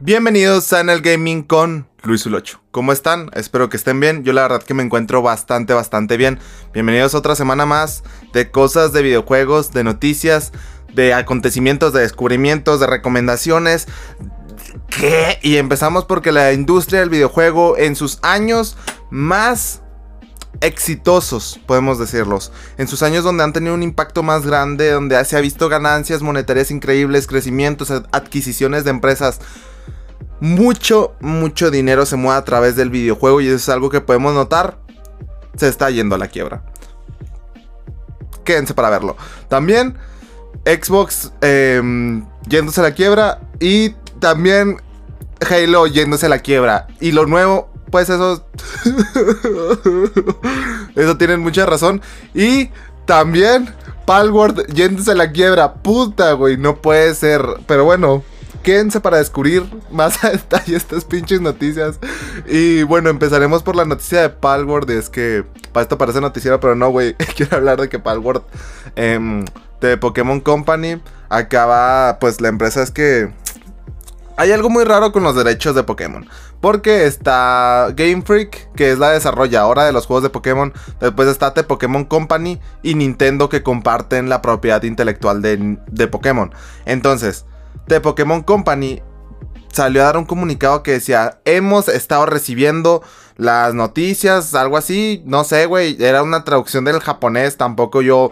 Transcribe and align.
Bienvenidos 0.00 0.72
a 0.72 0.80
el 0.82 1.00
Gaming 1.00 1.42
con 1.42 1.88
Luis 2.04 2.24
Ulocho. 2.24 2.60
¿Cómo 2.70 2.92
están? 2.92 3.30
Espero 3.34 3.68
que 3.68 3.76
estén 3.76 3.98
bien. 3.98 4.22
Yo 4.22 4.32
la 4.32 4.42
verdad 4.42 4.62
que 4.62 4.72
me 4.72 4.84
encuentro 4.84 5.22
bastante, 5.22 5.74
bastante 5.74 6.16
bien. 6.16 6.38
Bienvenidos 6.72 7.16
a 7.16 7.18
otra 7.18 7.34
semana 7.34 7.66
más 7.66 8.04
de 8.32 8.48
cosas 8.52 8.92
de 8.92 9.02
videojuegos, 9.02 9.72
de 9.72 9.82
noticias, 9.82 10.52
de 10.94 11.14
acontecimientos, 11.14 11.92
de 11.92 12.02
descubrimientos, 12.02 12.78
de 12.78 12.86
recomendaciones. 12.86 13.88
¿Qué? 14.88 15.40
Y 15.42 15.56
empezamos 15.56 16.04
porque 16.04 16.30
la 16.30 16.52
industria 16.52 17.00
del 17.00 17.10
videojuego 17.10 17.76
en 17.76 17.96
sus 17.96 18.20
años 18.22 18.76
más 19.10 19.82
exitosos, 20.60 21.58
podemos 21.66 21.98
decirlos. 21.98 22.52
En 22.76 22.86
sus 22.86 23.02
años 23.02 23.24
donde 23.24 23.42
han 23.42 23.52
tenido 23.52 23.74
un 23.74 23.82
impacto 23.82 24.22
más 24.22 24.46
grande, 24.46 24.90
donde 24.90 25.24
se 25.24 25.36
ha 25.36 25.40
visto 25.40 25.68
ganancias 25.68 26.22
monetarias 26.22 26.70
increíbles, 26.70 27.26
crecimientos, 27.26 27.90
adquisiciones 27.90 28.84
de 28.84 28.90
empresas 28.90 29.40
mucho, 30.40 31.14
mucho 31.20 31.70
dinero 31.70 32.06
se 32.06 32.16
mueve 32.16 32.38
a 32.38 32.44
través 32.44 32.76
del 32.76 32.90
videojuego 32.90 33.40
y 33.40 33.48
eso 33.48 33.56
es 33.56 33.68
algo 33.68 33.90
que 33.90 34.00
podemos 34.00 34.34
notar. 34.34 34.78
Se 35.56 35.68
está 35.68 35.90
yendo 35.90 36.14
a 36.14 36.18
la 36.18 36.28
quiebra. 36.28 36.62
Quédense 38.44 38.74
para 38.74 38.90
verlo. 38.90 39.16
También 39.48 39.98
Xbox 40.64 41.32
em, 41.40 42.24
yéndose 42.48 42.80
a 42.80 42.84
la 42.84 42.92
quiebra 42.92 43.40
y 43.60 43.90
también 44.20 44.80
Halo 45.40 45.86
yéndose 45.86 46.26
a 46.26 46.28
la 46.28 46.40
quiebra. 46.40 46.86
Y 47.00 47.12
lo 47.12 47.26
nuevo, 47.26 47.70
pues 47.90 48.08
eso... 48.08 48.46
eso 50.94 51.16
tienen 51.16 51.40
mucha 51.40 51.66
razón. 51.66 52.00
Y 52.34 52.70
también 53.06 53.74
Palworld 54.06 54.66
yéndose 54.72 55.12
a 55.12 55.14
la 55.14 55.32
quiebra. 55.32 55.74
Puta, 55.74 56.32
güey, 56.32 56.56
no 56.56 56.76
puede 56.76 57.14
ser. 57.14 57.42
Pero 57.66 57.84
bueno, 57.84 58.22
quédense 58.68 59.00
para 59.00 59.16
descubrir 59.16 59.64
más 59.90 60.22
a 60.22 60.30
detalle 60.32 60.76
estas 60.76 61.06
pinches 61.06 61.40
noticias. 61.40 61.98
Y 62.46 62.82
bueno, 62.82 63.08
empezaremos 63.08 63.62
por 63.62 63.74
la 63.74 63.86
noticia 63.86 64.20
de 64.20 64.28
Palworld. 64.28 64.90
Es 64.90 65.08
que 65.08 65.42
para 65.72 65.84
esto 65.84 65.96
parece 65.96 66.20
noticiero, 66.20 66.60
pero 66.60 66.74
no, 66.74 66.90
güey. 66.90 67.14
Quiero 67.36 67.56
hablar 67.56 67.80
de 67.80 67.88
que 67.88 67.98
Palworld 67.98 68.42
em, 68.94 69.46
de 69.80 69.96
Pokémon 69.96 70.40
Company 70.40 71.00
acaba. 71.30 72.18
Pues 72.18 72.42
la 72.42 72.48
empresa 72.48 72.82
es 72.82 72.90
que. 72.90 73.32
Hay 74.36 74.52
algo 74.52 74.68
muy 74.68 74.84
raro 74.84 75.12
con 75.12 75.22
los 75.22 75.34
derechos 75.34 75.74
de 75.74 75.82
Pokémon. 75.84 76.28
Porque 76.60 77.06
está 77.06 77.88
Game 77.96 78.20
Freak, 78.20 78.70
que 78.74 78.90
es 78.90 78.98
la 78.98 79.12
desarrolladora 79.12 79.84
de 79.84 79.92
los 79.92 80.04
juegos 80.04 80.24
de 80.24 80.28
Pokémon. 80.28 80.74
Después 81.00 81.26
está 81.26 81.54
The 81.54 81.64
Pokémon 81.64 82.04
Company 82.04 82.60
y 82.82 82.96
Nintendo, 82.96 83.48
que 83.48 83.62
comparten 83.62 84.28
la 84.28 84.42
propiedad 84.42 84.82
intelectual 84.82 85.40
de, 85.40 85.78
de 85.90 86.06
Pokémon. 86.06 86.52
Entonces, 86.84 87.46
de 87.88 88.00
Pokémon 88.00 88.42
Company 88.42 89.02
salió 89.72 90.02
a 90.02 90.06
dar 90.06 90.16
un 90.16 90.24
comunicado 90.24 90.82
que 90.82 90.92
decía, 90.92 91.40
hemos 91.44 91.88
estado 91.88 92.26
recibiendo 92.26 93.02
las 93.36 93.74
noticias, 93.74 94.54
algo 94.54 94.76
así, 94.76 95.22
no 95.24 95.44
sé, 95.44 95.66
güey, 95.66 95.96
era 96.02 96.22
una 96.22 96.42
traducción 96.42 96.84
del 96.84 96.98
japonés, 97.00 97.56
tampoco 97.56 98.02
yo... 98.02 98.30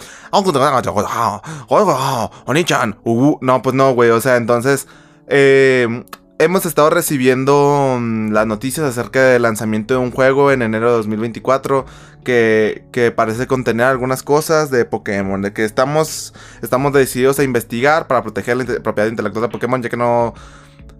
No, 3.41 3.63
pues 3.63 3.75
no, 3.75 3.95
güey, 3.95 4.11
o 4.11 4.21
sea, 4.21 4.37
entonces... 4.37 4.89
Eh, 5.29 6.05
hemos 6.39 6.67
estado 6.67 6.91
recibiendo 6.91 7.99
mm, 8.01 8.33
las 8.33 8.47
noticias 8.47 8.87
acerca 8.87 9.23
del 9.23 9.43
lanzamiento 9.43 9.95
de 9.95 10.01
un 10.01 10.11
juego 10.11 10.53
en 10.53 10.63
enero 10.63 10.91
de 10.91 10.97
2024 10.97 11.87
que, 12.25 12.85
que, 12.93 13.11
parece 13.13 13.47
contener 13.47 13.87
algunas 13.87 14.23
cosas 14.23 14.71
de 14.71 14.85
Pokémon, 14.85 15.41
de 15.43 15.53
que 15.53 15.65
estamos, 15.65 16.35
estamos 16.63 16.93
decididos 16.93 17.39
a 17.39 17.45
investigar 17.45 18.07
para 18.07 18.23
proteger 18.23 18.57
la 18.57 18.65
propiedad 18.81 19.09
intelectual 19.09 19.43
de 19.43 19.49
Pokémon, 19.49 19.83
ya 19.83 19.89
que 19.89 19.97
no 19.97 20.35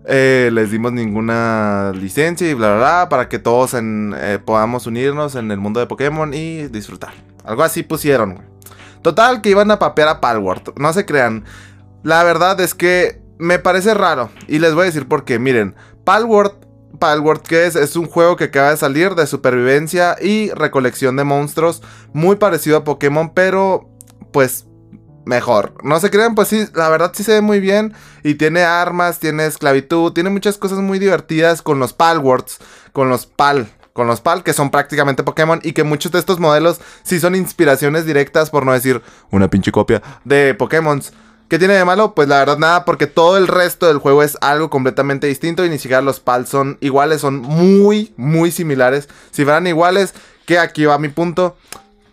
eh, 0.05 0.51
les 0.53 0.71
dimos 0.71 0.93
ninguna 0.93 1.93
licencia 1.95 2.49
y 2.49 2.55
bla 2.55 2.69
bla 2.69 2.79
bla, 2.79 3.09
para 3.09 3.29
que 3.29 3.41
todos 3.41 3.75
eh, 3.75 4.39
podamos 4.45 4.87
unirnos 4.87 5.35
en 5.35 5.51
el 5.51 5.59
mundo 5.59 5.81
de 5.81 5.87
Pokémon 5.87 6.33
y 6.33 6.69
disfrutar. 6.69 7.13
Algo 7.45 7.65
así 7.65 7.83
pusieron, 7.83 8.41
Total, 9.03 9.41
que 9.41 9.51
iban 9.51 9.71
a 9.71 9.79
papear 9.79 10.09
a 10.09 10.21
Palworld, 10.21 10.79
no 10.79 10.93
se 10.93 11.07
crean. 11.07 11.45
La 12.03 12.25
verdad 12.25 12.61
es 12.61 12.75
que 12.75 13.21
me 13.39 13.59
parece 13.59 13.95
raro. 13.95 14.31
Y 14.49 14.59
les 14.59 14.75
voy 14.75 14.83
a 14.83 14.87
decir 14.87 15.09
por 15.09 15.25
qué. 15.25 15.39
Miren, 15.39 15.75
Palworld, 16.05 16.53
Palworld 16.99 17.43
¿qué 17.43 17.67
es? 17.67 17.77
Es 17.77 17.97
un 17.97 18.07
juego 18.07 18.37
que 18.37 18.45
acaba 18.45 18.71
de 18.71 18.77
salir 18.77 19.15
de 19.15 19.27
supervivencia 19.27 20.17
y 20.21 20.51
recolección 20.51 21.17
de 21.17 21.25
monstruos. 21.25 21.83
Muy 22.13 22.37
parecido 22.37 22.79
a 22.79 22.85
Pokémon, 22.85 23.33
pero 23.35 23.91
pues 24.33 24.67
mejor. 25.25 25.75
No 25.83 26.01
se 26.01 26.11
crean, 26.11 26.35
pues 26.35 26.49
sí, 26.49 26.67
la 26.75 26.89
verdad 26.89 27.13
sí 27.15 27.25
se 27.25 27.33
ve 27.33 27.41
muy 27.41 27.61
bien. 27.61 27.93
Y 28.23 28.35
tiene 28.37 28.63
armas, 28.63 29.19
tiene 29.19 29.47
esclavitud, 29.47 30.13
tiene 30.13 30.31
muchas 30.31 30.57
cosas 30.57 30.79
muy 30.79 30.99
divertidas 30.99 31.61
con 31.61 31.79
los 31.79 31.93
Palworlds, 31.93 32.59
con 32.93 33.11
los 33.11 33.27
Pal. 33.27 33.69
Con 33.93 34.07
los 34.07 34.21
PAL, 34.21 34.43
que 34.43 34.53
son 34.53 34.71
prácticamente 34.71 35.23
Pokémon, 35.23 35.59
y 35.63 35.73
que 35.73 35.83
muchos 35.83 36.13
de 36.13 36.19
estos 36.19 36.39
modelos 36.39 36.83
sí 37.03 37.19
son 37.19 37.35
inspiraciones 37.35 38.05
directas, 38.05 38.51
por 38.51 38.67
no 38.67 38.73
decir 38.73 39.01
una 39.31 39.49
pinche 39.49 39.73
copia, 39.73 40.03
de 40.23 40.53
Pokémon. 40.53 41.01
¿Qué 41.49 41.61
tiene 41.61 41.75
de 41.75 41.85
malo? 41.85 42.15
Pues 42.15 42.27
la 42.27 42.39
verdad 42.39 42.59
nada, 42.59 42.85
porque 42.85 43.07
todo 43.07 43.37
el 43.37 43.47
resto 43.47 43.87
del 43.87 43.99
juego 43.99 44.25
es 44.25 44.37
algo 44.41 44.69
completamente 44.69 45.29
distinto 45.29 45.65
y 45.65 45.69
ni 45.69 45.79
siquiera 45.79 46.03
los 46.03 46.19
PALs 46.19 46.49
son 46.49 46.77
iguales, 46.81 47.21
son 47.21 47.39
muy, 47.41 48.13
muy 48.17 48.51
similares. 48.51 49.09
Si 49.31 49.45
fueran 49.45 49.69
iguales, 49.69 50.13
que 50.45 50.59
aquí 50.59 50.85
va 50.87 50.99
mi 50.99 51.09
punto, 51.09 51.57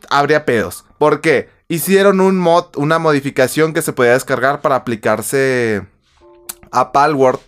habría 0.10 0.46
pedos. 0.46 0.86
¿Por 1.00 1.22
qué? 1.22 1.50
Hicieron 1.68 2.20
un 2.20 2.38
mod, 2.38 2.66
una 2.76 3.00
modificación 3.00 3.74
que 3.74 3.82
se 3.82 3.94
podía 3.94 4.14
descargar 4.14 4.62
para 4.62 4.76
aplicarse 4.76 5.84
a 6.72 6.92
Palworld, 6.92 7.40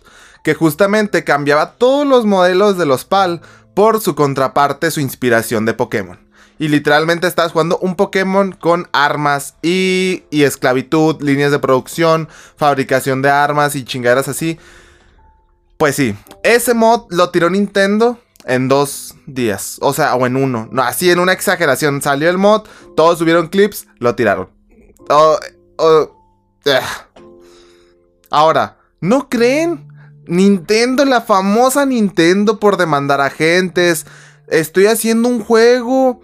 que 0.42 0.54
justamente 0.54 1.22
cambiaba 1.22 1.72
todos 1.74 2.04
los 2.04 2.26
modelos 2.26 2.78
de 2.78 2.86
los 2.86 3.04
PAL 3.04 3.42
por 3.74 4.00
su 4.00 4.16
contraparte, 4.16 4.90
su 4.90 5.00
inspiración 5.00 5.66
de 5.66 5.74
Pokémon. 5.74 6.25
Y 6.58 6.68
literalmente 6.68 7.26
estás 7.26 7.52
jugando 7.52 7.78
un 7.78 7.96
Pokémon 7.96 8.52
con 8.52 8.88
armas 8.92 9.54
y, 9.62 10.24
y 10.30 10.44
esclavitud, 10.44 11.20
líneas 11.20 11.50
de 11.50 11.58
producción, 11.58 12.28
fabricación 12.56 13.20
de 13.22 13.30
armas 13.30 13.74
y 13.74 13.84
chingaderas 13.84 14.28
así. 14.28 14.58
Pues 15.76 15.96
sí, 15.96 16.16
ese 16.42 16.72
mod 16.72 17.06
lo 17.10 17.30
tiró 17.30 17.50
Nintendo 17.50 18.18
en 18.46 18.68
dos 18.68 19.14
días. 19.26 19.76
O 19.80 19.92
sea, 19.92 20.14
o 20.14 20.26
en 20.26 20.36
uno. 20.36 20.68
No, 20.70 20.82
así 20.82 21.10
en 21.10 21.18
una 21.18 21.32
exageración. 21.32 22.00
Salió 22.00 22.30
el 22.30 22.38
mod, 22.38 22.62
todos 22.96 23.18
subieron 23.18 23.48
clips, 23.48 23.86
lo 23.98 24.14
tiraron. 24.14 24.48
Eh. 26.64 26.80
Ahora, 28.30 28.78
¿no 29.00 29.28
creen? 29.28 29.86
Nintendo, 30.26 31.04
la 31.04 31.20
famosa 31.20 31.86
Nintendo 31.86 32.58
por 32.58 32.76
demandar 32.76 33.20
agentes. 33.20 34.06
Estoy 34.48 34.86
haciendo 34.86 35.28
un 35.28 35.42
juego 35.44 36.20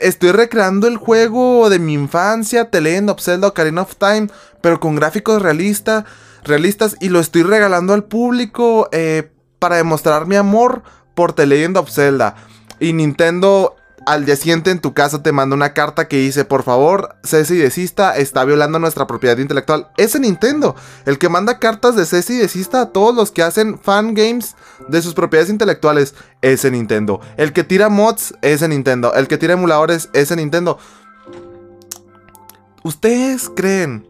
estoy 0.00 0.32
recreando 0.32 0.86
el 0.86 0.96
juego 0.96 1.68
de 1.70 1.78
mi 1.78 1.94
infancia, 1.94 2.70
The 2.70 2.80
Legend 2.80 3.10
of 3.10 3.20
Zelda 3.20 3.48
Ocarina 3.48 3.82
of 3.82 3.96
Time, 3.96 4.28
pero 4.60 4.80
con 4.80 4.96
gráficos 4.96 5.42
realistas 5.42 6.96
y 7.00 7.08
lo 7.08 7.20
estoy 7.20 7.42
regalando 7.42 7.92
al 7.94 8.04
público 8.04 8.88
eh, 8.92 9.30
para 9.58 9.76
demostrar 9.76 10.26
mi 10.26 10.36
amor 10.36 10.82
por 11.14 11.32
The 11.32 11.46
Legend 11.46 11.76
of 11.76 11.90
Zelda. 11.90 12.36
Y 12.80 12.92
Nintendo 12.92 13.76
al 14.06 14.24
día 14.24 14.36
siguiente 14.36 14.70
en 14.70 14.80
tu 14.80 14.94
casa 14.94 15.22
te 15.22 15.32
manda 15.32 15.54
una 15.54 15.74
carta 15.74 16.08
que 16.08 16.18
dice, 16.18 16.44
por 16.44 16.62
favor, 16.62 17.16
cese 17.22 17.54
y 17.54 17.58
desista, 17.58 18.16
está 18.16 18.44
violando 18.44 18.78
nuestra 18.78 19.06
propiedad 19.06 19.38
intelectual. 19.38 19.88
Ese 19.96 20.18
Nintendo, 20.20 20.74
el 21.06 21.18
que 21.18 21.28
manda 21.28 21.58
cartas 21.58 21.96
de 21.96 22.06
cese 22.06 22.34
y 22.34 22.38
desista 22.38 22.82
a 22.82 22.86
todos 22.90 23.14
los 23.14 23.30
que 23.30 23.42
hacen 23.42 23.78
fan 23.78 24.14
games 24.14 24.56
de 24.88 25.02
sus 25.02 25.14
propiedades 25.14 25.50
intelectuales, 25.50 26.14
ese 26.40 26.70
Nintendo. 26.70 27.20
El 27.36 27.52
que 27.52 27.64
tira 27.64 27.88
mods, 27.88 28.34
ese 28.42 28.68
Nintendo. 28.68 29.14
El 29.14 29.28
que 29.28 29.38
tira 29.38 29.54
emuladores, 29.54 30.08
ese 30.12 30.36
Nintendo. 30.36 30.78
¿Ustedes 32.82 33.50
creen 33.54 34.08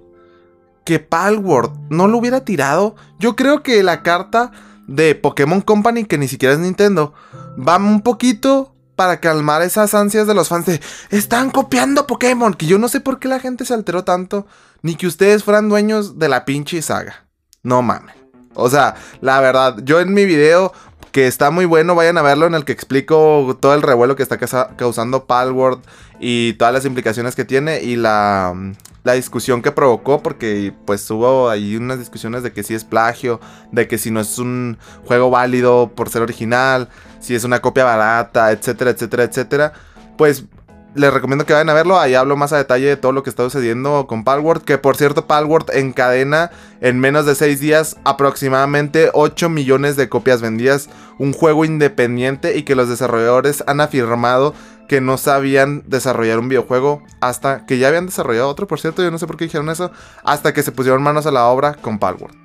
que 0.84 0.98
Palworld 0.98 1.72
no 1.90 2.08
lo 2.08 2.18
hubiera 2.18 2.44
tirado? 2.44 2.96
Yo 3.18 3.36
creo 3.36 3.62
que 3.62 3.82
la 3.82 4.02
carta 4.02 4.50
de 4.86 5.14
Pokémon 5.14 5.60
Company, 5.60 6.04
que 6.04 6.18
ni 6.18 6.28
siquiera 6.28 6.54
es 6.54 6.60
Nintendo, 6.60 7.12
va 7.56 7.76
un 7.76 8.00
poquito 8.00 8.71
para 8.96 9.20
calmar 9.20 9.62
esas 9.62 9.94
ansias 9.94 10.26
de 10.26 10.34
los 10.34 10.48
fans 10.48 10.66
de 10.66 10.80
están 11.10 11.50
copiando 11.50 12.06
Pokémon, 12.06 12.54
que 12.54 12.66
yo 12.66 12.78
no 12.78 12.88
sé 12.88 13.00
por 13.00 13.18
qué 13.18 13.28
la 13.28 13.40
gente 13.40 13.64
se 13.64 13.74
alteró 13.74 14.04
tanto, 14.04 14.46
ni 14.82 14.94
que 14.94 15.06
ustedes 15.06 15.44
fueran 15.44 15.68
dueños 15.68 16.18
de 16.18 16.28
la 16.28 16.44
pinche 16.44 16.82
saga. 16.82 17.26
No 17.62 17.82
mames. 17.82 18.16
O 18.54 18.68
sea, 18.68 18.94
la 19.20 19.40
verdad, 19.40 19.76
yo 19.82 20.00
en 20.00 20.12
mi 20.12 20.24
video, 20.24 20.72
que 21.10 21.26
está 21.26 21.50
muy 21.50 21.64
bueno, 21.64 21.94
vayan 21.94 22.18
a 22.18 22.22
verlo 22.22 22.46
en 22.46 22.54
el 22.54 22.64
que 22.64 22.72
explico 22.72 23.56
todo 23.60 23.74
el 23.74 23.82
revuelo 23.82 24.16
que 24.16 24.22
está 24.22 24.38
causando 24.76 25.26
Palworld 25.26 25.82
y 26.24 26.52
todas 26.52 26.72
las 26.72 26.84
implicaciones 26.84 27.34
que 27.34 27.44
tiene 27.44 27.82
y 27.82 27.96
la, 27.96 28.54
la 29.02 29.12
discusión 29.14 29.60
que 29.60 29.72
provocó, 29.72 30.22
porque 30.22 30.72
pues 30.86 31.10
hubo 31.10 31.50
ahí 31.50 31.74
unas 31.74 31.98
discusiones 31.98 32.44
de 32.44 32.52
que 32.52 32.62
si 32.62 32.74
es 32.74 32.84
plagio, 32.84 33.40
de 33.72 33.88
que 33.88 33.98
si 33.98 34.12
no 34.12 34.20
es 34.20 34.38
un 34.38 34.78
juego 35.04 35.30
válido 35.30 35.90
por 35.96 36.08
ser 36.08 36.22
original, 36.22 36.88
si 37.18 37.34
es 37.34 37.42
una 37.42 37.60
copia 37.60 37.82
barata, 37.82 38.52
etcétera, 38.52 38.92
etcétera, 38.92 39.24
etcétera. 39.24 39.72
Pues 40.16 40.44
les 40.94 41.12
recomiendo 41.12 41.46
que 41.46 41.52
vayan 41.52 41.70
a 41.70 41.74
verlo. 41.74 41.98
Ahí 41.98 42.14
hablo 42.14 42.36
más 42.36 42.52
a 42.52 42.58
detalle 42.58 42.86
de 42.86 42.96
todo 42.96 43.12
lo 43.12 43.22
que 43.22 43.30
está 43.30 43.44
sucediendo 43.44 44.06
con 44.06 44.24
Palworld. 44.24 44.64
Que 44.64 44.78
por 44.78 44.96
cierto, 44.96 45.26
Palworld 45.26 45.70
encadena 45.74 46.50
en 46.80 47.00
menos 47.00 47.26
de 47.26 47.34
6 47.34 47.60
días 47.60 47.96
aproximadamente 48.04 49.10
8 49.12 49.48
millones 49.48 49.96
de 49.96 50.08
copias 50.08 50.40
vendidas. 50.40 50.88
Un 51.18 51.32
juego 51.32 51.64
independiente 51.64 52.56
y 52.56 52.62
que 52.62 52.74
los 52.74 52.88
desarrolladores 52.88 53.64
han 53.66 53.80
afirmado 53.80 54.54
que 54.88 55.00
no 55.00 55.16
sabían 55.16 55.84
desarrollar 55.86 56.38
un 56.38 56.48
videojuego 56.48 57.02
hasta 57.20 57.64
que 57.64 57.78
ya 57.78 57.88
habían 57.88 58.04
desarrollado 58.04 58.48
otro, 58.48 58.66
por 58.66 58.78
cierto, 58.78 59.02
yo 59.02 59.10
no 59.10 59.18
sé 59.18 59.26
por 59.26 59.38
qué 59.38 59.44
dijeron 59.44 59.70
eso, 59.70 59.90
hasta 60.22 60.52
que 60.52 60.62
se 60.62 60.70
pusieron 60.70 61.02
manos 61.02 61.24
a 61.24 61.30
la 61.30 61.46
obra 61.46 61.74
con 61.74 61.98
Palworld, 61.98 62.36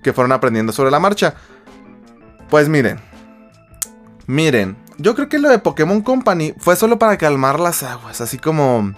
que 0.00 0.12
fueron 0.12 0.30
aprendiendo 0.30 0.72
sobre 0.72 0.92
la 0.92 1.00
marcha. 1.00 1.34
Pues 2.48 2.68
miren, 2.68 3.00
miren, 4.26 4.76
yo 5.00 5.14
creo 5.14 5.28
que 5.28 5.38
lo 5.38 5.48
de 5.48 5.58
Pokémon 5.58 6.02
Company 6.02 6.54
fue 6.58 6.76
solo 6.76 6.98
para 6.98 7.16
calmar 7.16 7.58
las 7.58 7.82
aguas, 7.82 8.20
así 8.20 8.38
como 8.38 8.92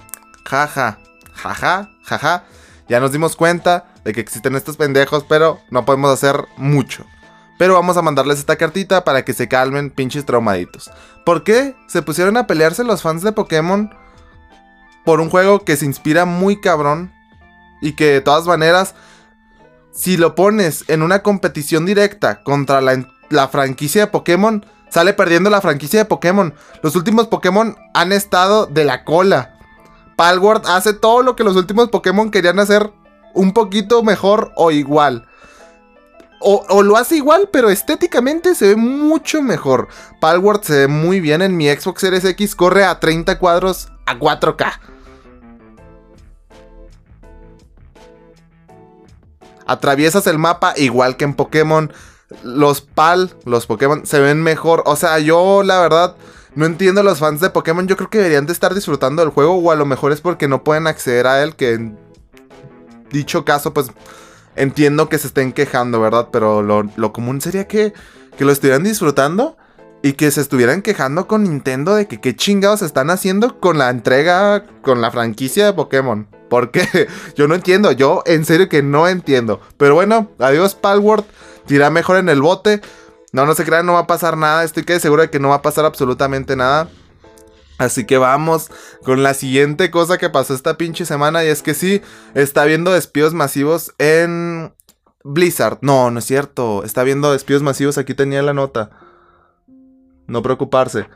jaja, 0.45 0.99
jaja, 1.33 1.91
jaja. 2.05 2.45
Ya 2.89 3.01
nos 3.01 3.13
dimos 3.13 3.37
cuenta 3.37 3.87
de 4.05 4.13
que 4.13 4.21
existen 4.21 4.57
estos 4.57 4.77
pendejos, 4.77 5.25
pero 5.29 5.61
no 5.71 5.85
podemos 5.85 6.13
hacer 6.13 6.45
mucho. 6.57 7.07
Pero 7.59 7.75
vamos 7.75 7.97
a 7.97 8.03
mandarles 8.03 8.41
esta 8.41 8.57
cartita 8.57 9.05
para 9.05 9.25
que 9.25 9.33
se 9.33 9.49
calmen 9.49 9.91
pinches 9.91 10.27
traumaditos. 10.27 10.91
¿Por 11.25 11.45
qué 11.45 11.77
se 11.87 12.03
pusieron 12.03 12.37
a 12.37 12.47
pelearse 12.47 12.83
los 12.83 13.03
fans 13.03 13.23
de 13.23 13.33
Pokémon 13.33 13.95
por 15.05 15.21
un 15.21 15.31
juego 15.31 15.65
que 15.65 15.77
se 15.77 15.87
inspira 15.87 16.25
muy 16.25 16.61
cabrón? 16.61 17.13
Y 17.81 17.93
que 17.93 18.07
de 18.07 18.21
todas 18.21 18.47
maneras, 18.47 18.95
si 19.93 20.17
lo 20.17 20.35
pones 20.35 20.85
en 20.89 21.03
una 21.03 21.23
competición 21.23 21.87
directa 21.87 22.43
contra 22.43 22.81
la, 22.81 23.49
franquicia 23.49 24.03
de 24.03 24.11
Pokémon, 24.11 24.67
sale 24.93 25.15
perdiendo 25.15 25.49
la 25.49 25.63
franquicia 25.63 26.01
de 26.01 26.05
Pokémon. 26.05 26.55
Los 26.83 26.97
últimos 26.97 27.27
Pokémon 27.27 27.77
han 27.95 28.13
estado 28.13 28.67
de 28.67 28.85
la 28.85 29.05
cola. 29.05 29.57
Palworld 30.17 30.67
hace 30.67 30.93
todo 30.93 31.23
lo 31.23 31.35
que 31.35 31.45
los 31.45 31.57
últimos 31.57 31.89
Pokémon 31.89 32.31
querían 32.31 32.59
hacer 32.59 32.93
un 33.33 33.55
poquito 33.55 34.03
mejor 34.03 34.53
o 34.55 34.71
igual. 34.71 35.27
O, 36.41 36.83
lo 36.83 36.97
hace 36.97 37.17
igual, 37.17 37.49
pero 37.53 37.71
estéticamente 37.71 38.55
se 38.55 38.69
ve 38.69 38.77
mucho 38.77 39.41
mejor. 39.41 39.89
Palworld 40.21 40.63
se 40.63 40.79
ve 40.81 40.89
muy 40.89 41.21
bien 41.21 41.41
en 41.41 41.57
mi 41.57 41.69
Xbox 41.69 42.01
Series 42.01 42.25
X, 42.25 42.55
corre 42.55 42.85
a 42.85 43.01
30 43.01 43.39
cuadros 43.39 43.91
a 44.07 44.19
4K. 44.19 44.73
Atraviesas 49.67 50.27
el 50.27 50.39
mapa 50.39 50.75
igual 50.77 51.17
que 51.17 51.25
en 51.25 51.35
Pokémon. 51.35 51.93
Los 52.43 52.81
PAL, 52.81 53.35
los 53.45 53.67
Pokémon, 53.67 54.07
se 54.07 54.21
ven 54.21 54.43
mejor. 54.43 54.83
O 54.87 54.97
sea, 54.97 55.19
yo 55.19 55.63
la 55.63 55.81
verdad 55.81 56.17
no 56.55 56.67
entiendo 56.67 57.01
a 57.01 57.05
los 57.05 57.19
fans 57.19 57.41
de 57.41 57.51
Pokémon. 57.51 57.87
Yo 57.87 57.97
creo 57.97 58.11
que 58.11 58.19
deberían 58.19 58.47
de 58.47 58.53
estar 58.53 58.75
disfrutando 58.75 59.23
del 59.23 59.31
juego. 59.31 59.55
O 59.55 59.71
a 59.71 59.77
lo 59.77 59.87
mejor 59.87 60.13
es 60.13 60.21
porque 60.21 60.49
no 60.49 60.65
pueden 60.65 60.87
acceder 60.87 61.27
a 61.27 61.43
él. 61.43 61.57
Que 61.57 61.75
en 61.75 61.99
dicho 63.11 63.45
caso, 63.45 63.73
pues 63.73 63.91
entiendo 64.57 65.09
que 65.09 65.19
se 65.19 65.29
estén 65.29 65.53
quejando, 65.53 66.01
¿verdad? 66.01 66.29
Pero 66.33 66.63
lo, 66.63 67.13
común 67.13 67.41
sería 67.41 67.67
que, 67.67 67.93
que, 68.37 68.45
lo 68.45 68.53
estuvieran 68.53 68.85
disfrutando 68.85 69.57
y 70.03 70.15
que 70.15 70.31
se 70.31 70.41
estuvieran 70.41 70.83
quejando 70.83 71.29
con 71.29 71.45
Nintendo 71.45 71.95
de 71.95 72.07
que 72.07 72.21
qué 72.21 72.35
chingados 72.35 72.83
están 72.83 73.11
haciendo 73.11 73.61
con 73.61 73.79
la 73.79 73.91
entrega, 73.91 74.65
con 74.83 75.01
la 75.01 75.11
franquicia 75.11 75.67
de 75.67 75.73
Pokémon. 75.73 76.27
Porque 76.51 77.09
yo 77.37 77.49
no 77.49 77.55
entiendo, 77.55 77.93
yo 77.93 78.23
en 78.27 78.45
serio 78.45 78.69
que 78.69 78.83
no 78.83 79.09
entiendo. 79.09 79.61
Pero 79.77 79.95
bueno, 79.95 80.31
adiós 80.39 80.75
Palworld, 80.75 81.25
tira 81.67 81.91
mejor 81.91 82.17
en 82.17 82.29
el 82.29 82.43
bote. 82.43 82.81
No, 83.33 83.47
no 83.47 83.55
se 83.55 83.65
crean, 83.65 83.87
no 83.87 83.95
va 83.95 84.01
a 84.01 84.07
pasar 84.07 84.37
nada. 84.37 84.65
Estoy 84.65 84.85
que 84.85 85.01
seguro 85.01 85.23
de 85.23 85.31
que 85.31 85.41
no 85.41 85.49
va 85.49 85.57
a 85.57 85.63
pasar 85.63 85.85
absolutamente 85.85 86.57
nada. 86.57 86.89
Así 87.79 88.05
que 88.05 88.19
vamos 88.19 88.71
con 89.05 89.23
la 89.23 89.35
siguiente 89.35 89.91
cosa 89.91 90.19
que 90.19 90.31
pasó 90.31 90.55
esta 90.55 90.77
pinche 90.77 91.05
semana 91.05 91.45
y 91.45 91.49
es 91.49 91.63
que 91.63 91.75
sí, 91.75 92.03
está 92.35 92.63
habiendo 92.63 92.93
despidos 92.93 93.35
masivos 93.35 93.93
en 93.99 94.73
Blizzard. 95.25 95.79
No, 95.81 96.11
no 96.11 96.19
es 96.19 96.25
cierto, 96.25 96.85
está 96.85 97.01
habiendo 97.01 97.33
despidos 97.33 97.63
masivos, 97.63 97.99
aquí 97.99 98.15
tenía 98.15 98.43
la 98.43 98.55
nota. 98.55 98.91
No 100.27 100.43
preocuparse. 100.43 101.09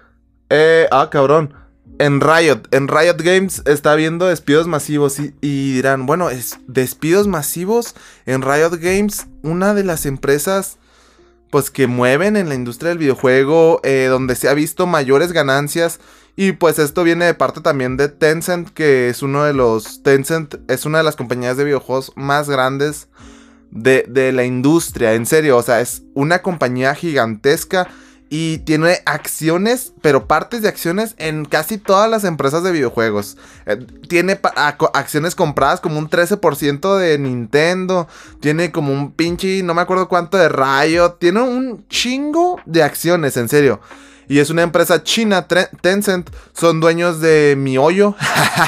Eh, 0.48 0.88
ah, 0.90 1.08
cabrón. 1.10 1.54
En 1.98 2.20
Riot, 2.20 2.62
en 2.72 2.88
Riot 2.88 3.16
Games 3.18 3.62
está 3.64 3.92
habiendo 3.92 4.26
despidos 4.26 4.66
masivos 4.66 5.18
y, 5.18 5.30
dirán, 5.72 6.04
bueno, 6.04 6.28
es 6.28 6.58
despidos 6.66 7.26
masivos 7.26 7.94
en 8.26 8.42
Riot 8.42 8.76
Games, 8.78 9.26
una 9.42 9.72
de 9.72 9.84
las 9.84 10.04
empresas 10.04 10.76
pues 11.50 11.70
que 11.70 11.86
mueven 11.86 12.36
en 12.36 12.48
la 12.50 12.54
industria 12.54 12.90
del 12.90 12.98
videojuego, 12.98 13.80
eh, 13.82 14.08
donde 14.10 14.34
se 14.34 14.48
ha 14.48 14.54
visto 14.54 14.86
mayores 14.86 15.32
ganancias 15.32 16.00
y 16.34 16.52
pues 16.52 16.78
esto 16.78 17.02
viene 17.02 17.24
de 17.24 17.34
parte 17.34 17.62
también 17.62 17.96
de 17.96 18.08
Tencent, 18.08 18.68
que 18.70 19.08
es 19.08 19.22
uno 19.22 19.44
de 19.44 19.54
los. 19.54 20.02
Tencent 20.02 20.56
es 20.68 20.84
una 20.84 20.98
de 20.98 21.04
las 21.04 21.16
compañías 21.16 21.56
de 21.56 21.64
videojuegos 21.64 22.12
más 22.14 22.50
grandes 22.50 23.08
de, 23.70 24.04
de 24.06 24.32
la 24.32 24.44
industria. 24.44 25.14
En 25.14 25.24
serio, 25.24 25.56
o 25.56 25.62
sea, 25.62 25.80
es 25.80 26.02
una 26.12 26.42
compañía 26.42 26.94
gigantesca 26.94 27.88
y 28.28 28.58
tiene 28.58 28.98
acciones, 29.06 29.92
pero 30.02 30.26
partes 30.26 30.60
de 30.62 30.68
acciones 30.68 31.14
en 31.18 31.44
casi 31.44 31.78
todas 31.78 32.10
las 32.10 32.24
empresas 32.24 32.64
de 32.64 32.72
videojuegos. 32.72 33.36
Eh, 33.66 33.86
tiene 34.08 34.40
acciones 34.94 35.36
compradas 35.36 35.80
como 35.80 35.98
un 35.98 36.10
13% 36.10 36.98
de 36.98 37.18
Nintendo. 37.18 38.08
Tiene 38.40 38.72
como 38.72 38.92
un 38.92 39.12
pinche, 39.12 39.62
no 39.62 39.74
me 39.74 39.82
acuerdo 39.82 40.08
cuánto 40.08 40.38
de 40.38 40.48
Riot. 40.48 41.18
Tiene 41.20 41.40
un 41.40 41.86
chingo 41.88 42.60
de 42.66 42.82
acciones, 42.82 43.36
en 43.36 43.48
serio. 43.48 43.80
Y 44.28 44.40
es 44.40 44.50
una 44.50 44.62
empresa 44.62 45.04
china, 45.04 45.46
Tencent, 45.46 46.30
son 46.52 46.80
dueños 46.80 47.20
de 47.20 47.54
Miollo. 47.56 48.16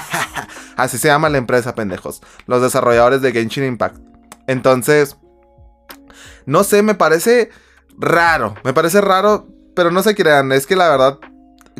Así 0.77 0.99
se 0.99 1.09
llama 1.09 1.29
la 1.29 1.39
empresa, 1.39 1.75
pendejos. 1.75 2.21
Los 2.47 2.63
desarrolladores 2.63 3.23
de 3.23 3.33
Genshin 3.33 3.65
Impact. 3.65 3.99
Entonces, 4.47 5.17
no 6.47 6.63
sé, 6.63 6.83
me 6.83 6.95
parece 6.95 7.51
raro. 7.99 8.55
Me 8.65 8.73
parece 8.73 9.01
raro, 9.01 9.47
pero 9.75 9.91
no 9.91 10.03
se 10.03 10.15
crean. 10.15 10.53
Es 10.53 10.67
que 10.67 10.77
la 10.77 10.89
verdad, 10.89 11.19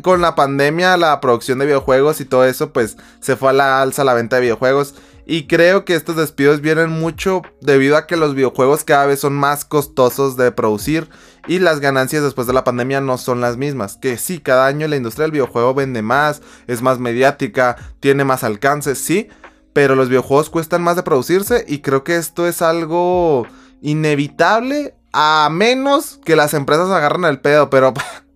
con 0.01 0.21
la 0.21 0.35
pandemia, 0.35 0.97
la 0.97 1.19
producción 1.19 1.59
de 1.59 1.65
videojuegos 1.65 2.21
y 2.21 2.25
todo 2.25 2.45
eso, 2.45 2.71
pues 2.71 2.97
se 3.19 3.35
fue 3.35 3.49
a 3.49 3.53
la 3.53 3.81
alza 3.81 4.03
la 4.03 4.13
venta 4.13 4.35
de 4.35 4.43
videojuegos. 4.43 4.95
Y 5.25 5.45
creo 5.45 5.85
que 5.85 5.93
estos 5.93 6.15
despidos 6.15 6.59
vienen 6.59 6.89
mucho 6.89 7.43
debido 7.61 7.97
a 7.97 8.07
que 8.07 8.17
los 8.17 8.33
videojuegos 8.33 8.83
cada 8.83 9.05
vez 9.05 9.19
son 9.19 9.33
más 9.33 9.63
costosos 9.63 10.37
de 10.37 10.51
producir 10.51 11.07
y 11.47 11.59
las 11.59 11.79
ganancias 11.79 12.23
después 12.23 12.47
de 12.47 12.53
la 12.53 12.63
pandemia 12.63 12.99
no 12.99 13.17
son 13.19 13.39
las 13.39 13.55
mismas. 13.55 13.95
Que 13.97 14.17
sí, 14.17 14.39
cada 14.39 14.65
año 14.65 14.87
la 14.87 14.95
industria 14.95 15.25
del 15.25 15.31
videojuego 15.33 15.75
vende 15.75 16.01
más, 16.01 16.41
es 16.65 16.81
más 16.81 16.97
mediática, 16.97 17.75
tiene 17.99 18.23
más 18.23 18.43
alcance, 18.43 18.95
sí, 18.95 19.29
pero 19.71 19.95
los 19.95 20.09
videojuegos 20.09 20.49
cuestan 20.49 20.81
más 20.81 20.95
de 20.95 21.03
producirse 21.03 21.63
y 21.67 21.79
creo 21.79 22.03
que 22.03 22.17
esto 22.17 22.47
es 22.47 22.63
algo 22.63 23.45
inevitable 23.81 24.95
a 25.13 25.49
menos 25.51 26.19
que 26.23 26.35
las 26.35 26.53
empresas 26.53 26.89
agarren 26.89 27.25
el 27.25 27.39
pedo, 27.41 27.69
pero 27.69 27.93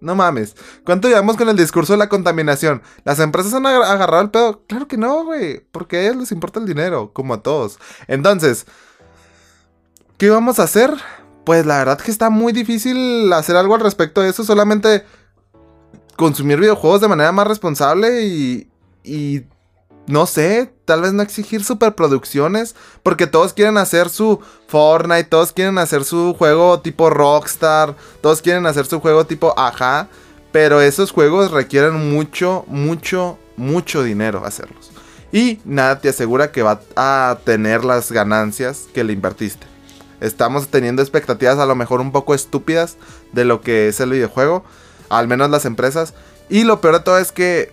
No 0.00 0.14
mames. 0.14 0.56
¿Cuánto 0.84 1.08
llevamos 1.08 1.36
con 1.36 1.48
el 1.48 1.56
discurso 1.56 1.92
de 1.92 1.98
la 1.98 2.08
contaminación? 2.08 2.82
¿Las 3.04 3.18
empresas 3.20 3.52
han 3.52 3.66
agarrado 3.66 4.22
el 4.22 4.30
pedo? 4.30 4.64
Claro 4.66 4.88
que 4.88 4.96
no, 4.96 5.24
güey. 5.24 5.60
Porque 5.72 5.98
a 5.98 6.02
ellos 6.02 6.16
les 6.16 6.32
importa 6.32 6.58
el 6.58 6.66
dinero, 6.66 7.12
como 7.12 7.34
a 7.34 7.42
todos. 7.42 7.78
Entonces, 8.08 8.66
¿qué 10.16 10.30
vamos 10.30 10.58
a 10.58 10.64
hacer? 10.64 10.94
Pues 11.44 11.66
la 11.66 11.78
verdad 11.78 11.98
que 11.98 12.10
está 12.10 12.30
muy 12.30 12.52
difícil 12.52 13.30
hacer 13.32 13.56
algo 13.56 13.74
al 13.74 13.80
respecto 13.80 14.22
de 14.22 14.30
eso. 14.30 14.42
Solamente 14.42 15.04
consumir 16.16 16.58
videojuegos 16.58 17.02
de 17.02 17.08
manera 17.08 17.32
más 17.32 17.46
responsable 17.46 18.22
y, 18.22 18.70
y 19.04 19.44
no 20.06 20.26
sé, 20.26 20.72
tal 20.84 21.02
vez 21.02 21.12
no 21.12 21.22
exigir 21.22 21.62
superproducciones, 21.64 22.74
porque 23.02 23.26
todos 23.26 23.52
quieren 23.52 23.78
hacer 23.78 24.08
su 24.08 24.40
Fortnite, 24.66 25.24
todos 25.24 25.52
quieren 25.52 25.78
hacer 25.78 26.04
su 26.04 26.34
juego 26.34 26.80
tipo 26.80 27.10
Rockstar, 27.10 27.94
todos 28.20 28.42
quieren 28.42 28.66
hacer 28.66 28.86
su 28.86 29.00
juego 29.00 29.24
tipo 29.26 29.54
Aja, 29.58 30.08
pero 30.52 30.80
esos 30.80 31.12
juegos 31.12 31.50
requieren 31.50 32.10
mucho, 32.12 32.64
mucho, 32.66 33.38
mucho 33.56 34.02
dinero 34.02 34.44
hacerlos. 34.44 34.90
Y 35.32 35.60
nada 35.64 36.00
te 36.00 36.08
asegura 36.08 36.50
que 36.50 36.62
va 36.62 36.80
a 36.96 37.38
tener 37.44 37.84
las 37.84 38.10
ganancias 38.10 38.86
que 38.92 39.04
le 39.04 39.12
invertiste. 39.12 39.66
Estamos 40.20 40.68
teniendo 40.68 41.02
expectativas 41.02 41.58
a 41.58 41.66
lo 41.66 41.76
mejor 41.76 42.00
un 42.00 42.12
poco 42.12 42.34
estúpidas 42.34 42.96
de 43.32 43.44
lo 43.44 43.60
que 43.60 43.88
es 43.88 44.00
el 44.00 44.10
videojuego, 44.10 44.64
al 45.08 45.28
menos 45.28 45.50
las 45.50 45.64
empresas. 45.64 46.14
Y 46.48 46.64
lo 46.64 46.80
peor 46.80 46.98
de 46.98 47.04
todo 47.04 47.18
es 47.18 47.30
que 47.30 47.72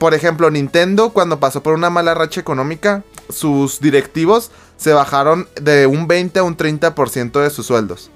por 0.00 0.14
ejemplo, 0.14 0.50
Nintendo 0.50 1.10
cuando 1.10 1.40
pasó 1.40 1.62
por 1.62 1.74
una 1.74 1.90
mala 1.90 2.14
racha 2.14 2.40
económica, 2.40 3.04
sus 3.28 3.80
directivos 3.80 4.50
se 4.78 4.94
bajaron 4.94 5.46
de 5.60 5.86
un 5.86 6.08
20 6.08 6.38
a 6.38 6.42
un 6.42 6.56
30% 6.56 7.42
de 7.42 7.50
sus 7.50 7.66
sueldos. 7.66 8.10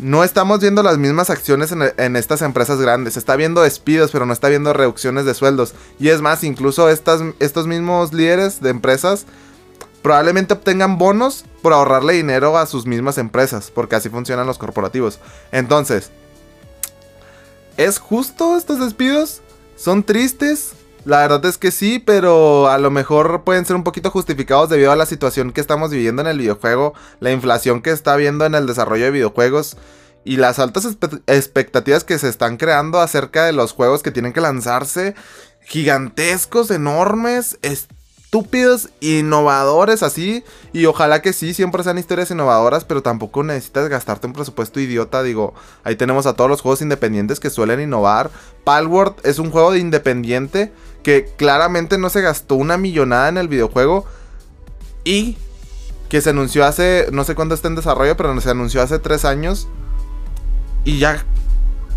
No 0.00 0.24
estamos 0.24 0.58
viendo 0.58 0.82
las 0.82 0.98
mismas 0.98 1.30
acciones 1.30 1.72
en, 1.72 2.16
estas 2.16 2.42
empresas 2.42 2.80
grandes. 2.80 3.16
Está 3.16 3.36
viendo 3.36 3.62
despidos, 3.62 4.10
pero 4.10 4.26
no 4.26 4.32
está 4.32 4.48
viendo 4.48 4.72
reducciones 4.72 5.24
de 5.24 5.34
sueldos. 5.34 5.74
Y 6.00 6.08
es 6.08 6.20
más, 6.20 6.42
incluso 6.42 6.88
estos 6.88 7.66
mismos 7.68 8.12
líderes 8.12 8.60
de 8.60 8.70
empresas 8.70 9.26
probablemente 10.02 10.54
obtengan 10.54 10.98
bonos 10.98 11.44
por 11.62 11.72
ahorrarle 11.72 12.14
dinero 12.14 12.58
a 12.58 12.66
sus 12.66 12.84
mismas 12.84 13.16
empresas, 13.16 13.70
porque 13.72 13.94
así 13.94 14.08
funcionan 14.08 14.48
los 14.48 14.58
corporativos. 14.58 15.20
Entonces, 15.52 16.10
¿es 17.76 18.00
justo 18.00 18.56
estos 18.56 18.80
despidos? 18.80 19.40
Son 19.78 20.02
tristes. 20.02 20.72
La 21.04 21.20
verdad 21.20 21.46
es 21.46 21.56
que 21.56 21.70
sí, 21.70 22.02
pero 22.04 22.68
a 22.68 22.76
lo 22.76 22.90
mejor 22.90 23.44
pueden 23.44 23.64
ser 23.64 23.76
un 23.76 23.84
poquito 23.84 24.10
justificados 24.10 24.68
debido 24.68 24.92
a 24.92 24.96
la 24.96 25.06
situación 25.06 25.52
que 25.52 25.62
estamos 25.62 25.90
viviendo 25.90 26.20
en 26.20 26.28
el 26.28 26.38
videojuego, 26.38 26.92
la 27.20 27.30
inflación 27.30 27.80
que 27.80 27.90
está 27.90 28.12
habiendo 28.12 28.44
en 28.44 28.54
el 28.54 28.66
desarrollo 28.66 29.04
de 29.04 29.12
videojuegos 29.12 29.78
y 30.24 30.36
las 30.36 30.58
altas 30.58 30.86
expectativas 31.26 32.04
que 32.04 32.18
se 32.18 32.28
están 32.28 32.58
creando 32.58 33.00
acerca 33.00 33.46
de 33.46 33.52
los 33.52 33.72
juegos 33.72 34.02
que 34.02 34.10
tienen 34.10 34.34
que 34.34 34.42
lanzarse, 34.42 35.14
gigantescos, 35.62 36.70
enormes, 36.70 37.58
estúpidos, 38.28 38.90
innovadores 39.00 40.02
así. 40.02 40.44
Y 40.74 40.84
ojalá 40.84 41.22
que 41.22 41.32
sí, 41.32 41.54
siempre 41.54 41.82
sean 41.82 41.96
historias 41.96 42.30
innovadoras, 42.30 42.84
pero 42.84 43.02
tampoco 43.02 43.42
necesitas 43.42 43.88
gastarte 43.88 44.26
un 44.26 44.34
presupuesto 44.34 44.80
idiota. 44.80 45.22
Digo, 45.22 45.54
ahí 45.82 45.96
tenemos 45.96 46.26
a 46.26 46.34
todos 46.34 46.50
los 46.50 46.60
juegos 46.60 46.82
independientes 46.82 47.40
que 47.40 47.48
suelen 47.48 47.80
innovar. 47.80 48.30
Palworld 48.64 49.14
es 49.24 49.38
un 49.38 49.50
juego 49.50 49.72
de 49.72 49.78
independiente 49.78 50.70
que 51.02 51.32
claramente 51.38 51.96
no 51.96 52.10
se 52.10 52.20
gastó 52.20 52.56
una 52.56 52.76
millonada 52.76 53.30
en 53.30 53.38
el 53.38 53.48
videojuego. 53.48 54.04
Y 55.04 55.38
que 56.10 56.20
se 56.20 56.30
anunció 56.30 56.66
hace, 56.66 57.06
no 57.10 57.24
sé 57.24 57.34
cuándo 57.34 57.54
está 57.54 57.68
en 57.68 57.76
desarrollo, 57.76 58.14
pero 58.18 58.38
se 58.42 58.50
anunció 58.50 58.82
hace 58.82 58.98
tres 58.98 59.24
años. 59.24 59.68
Y 60.84 60.98
ya 60.98 61.24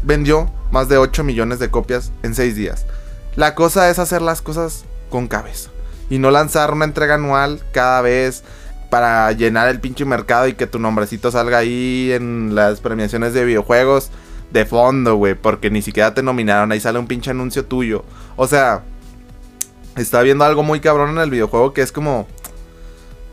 vendió 0.03 0.49
más 0.71 0.87
de 0.87 0.97
8 0.97 1.25
millones 1.25 1.59
de 1.59 1.69
copias 1.69 2.13
en 2.23 2.35
6 2.35 2.55
días. 2.55 2.85
La 3.35 3.53
cosa 3.53 3.89
es 3.89 3.99
hacer 3.99 4.21
las 4.21 4.41
cosas 4.41 4.85
con 5.09 5.27
cabeza 5.27 5.70
y 6.11 6.19
no 6.19 6.29
lanzar 6.29 6.73
una 6.73 6.85
entrega 6.85 7.15
anual 7.15 7.61
cada 7.71 8.01
vez 8.01 8.43
para 8.89 9.31
llenar 9.31 9.69
el 9.69 9.79
pinche 9.79 10.03
mercado 10.03 10.49
y 10.49 10.53
que 10.53 10.67
tu 10.67 10.77
nombrecito 10.77 11.31
salga 11.31 11.59
ahí 11.59 12.11
en 12.11 12.53
las 12.53 12.81
premiaciones 12.81 13.33
de 13.33 13.45
videojuegos 13.45 14.11
de 14.51 14.65
fondo, 14.65 15.15
güey, 15.15 15.35
porque 15.35 15.71
ni 15.71 15.81
siquiera 15.81 16.13
te 16.13 16.21
nominaron, 16.21 16.73
ahí 16.73 16.81
sale 16.81 16.99
un 16.99 17.07
pinche 17.07 17.31
anuncio 17.31 17.63
tuyo. 17.63 18.03
O 18.35 18.45
sea, 18.45 18.83
está 19.95 20.21
viendo 20.21 20.43
algo 20.43 20.63
muy 20.63 20.81
cabrón 20.81 21.11
en 21.11 21.19
el 21.19 21.29
videojuego 21.29 21.71
que 21.71 21.81
es 21.81 21.93
como 21.93 22.27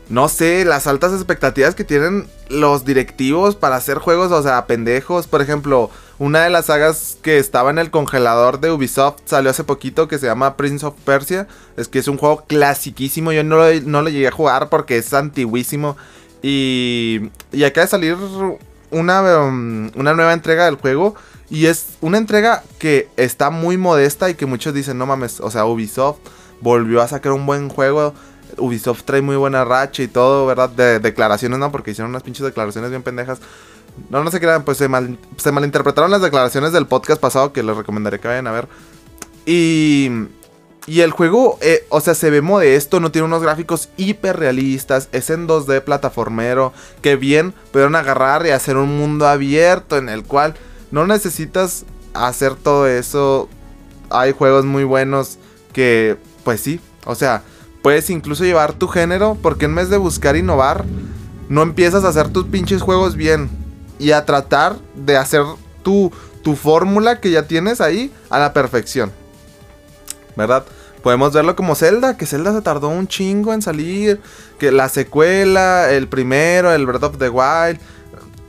no 0.09 0.27
sé, 0.27 0.65
las 0.65 0.87
altas 0.87 1.13
expectativas 1.13 1.75
que 1.75 1.83
tienen 1.83 2.27
los 2.49 2.83
directivos 2.83 3.55
para 3.55 3.75
hacer 3.75 3.99
juegos, 3.99 4.31
o 4.31 4.41
sea, 4.41 4.65
pendejos. 4.65 5.27
Por 5.27 5.41
ejemplo, 5.41 5.91
una 6.17 6.43
de 6.43 6.49
las 6.49 6.65
sagas 6.65 7.17
que 7.21 7.37
estaba 7.37 7.69
en 7.69 7.77
el 7.77 7.91
congelador 7.91 8.59
de 8.59 8.71
Ubisoft 8.71 9.17
salió 9.25 9.51
hace 9.51 9.63
poquito 9.63 10.07
que 10.07 10.17
se 10.17 10.25
llama 10.25 10.57
Prince 10.57 10.83
of 10.83 10.95
Persia. 11.05 11.47
Es 11.77 11.87
que 11.87 11.99
es 11.99 12.07
un 12.07 12.17
juego 12.17 12.43
clasiquísimo, 12.47 13.31
yo 13.31 13.43
no 13.43 13.57
lo, 13.57 13.81
no 13.81 14.01
lo 14.01 14.09
llegué 14.09 14.27
a 14.27 14.31
jugar 14.31 14.69
porque 14.69 14.97
es 14.97 15.13
antiguísimo. 15.13 15.95
Y, 16.41 17.29
y 17.51 17.63
acaba 17.63 17.85
de 17.85 17.91
salir 17.91 18.17
una, 18.89 19.43
um, 19.43 19.91
una 19.95 20.13
nueva 20.15 20.33
entrega 20.33 20.65
del 20.65 20.75
juego. 20.75 21.13
Y 21.51 21.67
es 21.67 21.97
una 22.01 22.17
entrega 22.17 22.63
que 22.79 23.09
está 23.15 23.51
muy 23.51 23.77
modesta 23.77 24.29
y 24.29 24.33
que 24.33 24.47
muchos 24.47 24.73
dicen, 24.73 24.97
no 24.97 25.05
mames, 25.05 25.39
o 25.39 25.51
sea, 25.51 25.65
Ubisoft 25.65 26.19
volvió 26.61 27.01
a 27.01 27.07
sacar 27.07 27.31
un 27.31 27.45
buen 27.45 27.69
juego 27.69 28.13
Ubisoft 28.57 29.03
trae 29.03 29.21
muy 29.21 29.35
buena 29.35 29.65
racha 29.65 30.03
y 30.03 30.07
todo, 30.07 30.45
¿verdad? 30.45 30.69
De 30.69 30.99
declaraciones, 30.99 31.59
¿no? 31.59 31.71
Porque 31.71 31.91
hicieron 31.91 32.11
unas 32.11 32.23
pinches 32.23 32.45
declaraciones 32.45 32.89
bien 32.89 33.03
pendejas. 33.03 33.39
No, 34.09 34.23
no 34.23 34.31
se 34.31 34.39
crean, 34.39 34.63
pues 34.63 34.77
se, 34.77 34.89
se 35.37 35.51
malinterpretaron 35.51 36.11
las 36.11 36.21
declaraciones 36.21 36.71
del 36.71 36.87
podcast 36.87 37.19
pasado 37.19 37.51
que 37.53 37.63
les 37.63 37.75
recomendaré 37.75 38.19
que 38.19 38.27
vayan 38.27 38.47
a 38.47 38.51
ver. 38.51 38.67
Y... 39.45 40.09
Y 40.89 41.01
el 41.01 41.11
juego, 41.11 41.59
eh, 41.61 41.85
o 41.89 42.01
sea, 42.01 42.15
se 42.15 42.31
ve 42.31 42.41
modesto, 42.41 42.99
no 42.99 43.11
tiene 43.11 43.27
unos 43.27 43.43
gráficos 43.43 43.89
hiper 43.95 44.37
realistas, 44.37 45.07
es 45.11 45.29
en 45.29 45.47
2D 45.47 45.83
plataformero, 45.83 46.73
que 47.03 47.15
bien 47.15 47.53
pudieron 47.71 47.95
agarrar 47.95 48.47
y 48.47 48.49
hacer 48.49 48.75
un 48.75 48.97
mundo 48.97 49.27
abierto 49.27 49.97
en 49.97 50.09
el 50.09 50.23
cual 50.23 50.55
no 50.89 51.05
necesitas 51.05 51.85
hacer 52.15 52.55
todo 52.55 52.87
eso. 52.87 53.49
Hay 54.09 54.31
juegos 54.31 54.65
muy 54.65 54.83
buenos 54.83 55.37
que, 55.73 56.17
pues 56.43 56.61
sí, 56.61 56.79
o 57.05 57.13
sea, 57.13 57.43
Puedes 57.81 58.09
incluso 58.09 58.43
llevar 58.43 58.73
tu 58.73 58.87
género, 58.87 59.37
porque 59.41 59.65
en 59.65 59.75
vez 59.75 59.89
de 59.89 59.97
buscar 59.97 60.35
innovar, 60.35 60.85
no 61.47 61.61
empiezas 61.61 62.03
a 62.03 62.09
hacer 62.09 62.29
tus 62.29 62.45
pinches 62.45 62.81
juegos 62.81 63.15
bien 63.15 63.49
y 63.97 64.11
a 64.11 64.25
tratar 64.25 64.77
de 64.95 65.17
hacer 65.17 65.43
tu, 65.83 66.11
tu 66.43 66.55
fórmula 66.55 67.19
que 67.19 67.31
ya 67.31 67.47
tienes 67.47 67.81
ahí 67.81 68.13
a 68.29 68.39
la 68.39 68.53
perfección. 68.53 69.11
¿Verdad? 70.35 70.65
Podemos 71.03 71.33
verlo 71.33 71.55
como 71.55 71.75
Zelda, 71.75 72.17
que 72.17 72.25
Zelda 72.25 72.53
se 72.53 72.61
tardó 72.61 72.89
un 72.89 73.07
chingo 73.07 73.53
en 73.53 73.61
salir, 73.61 74.21
que 74.57 74.71
la 74.71 74.89
secuela, 74.89 75.91
el 75.91 76.07
primero, 76.07 76.73
el 76.73 76.85
Breath 76.85 77.03
of 77.03 77.17
the 77.17 77.29
Wild, 77.29 77.79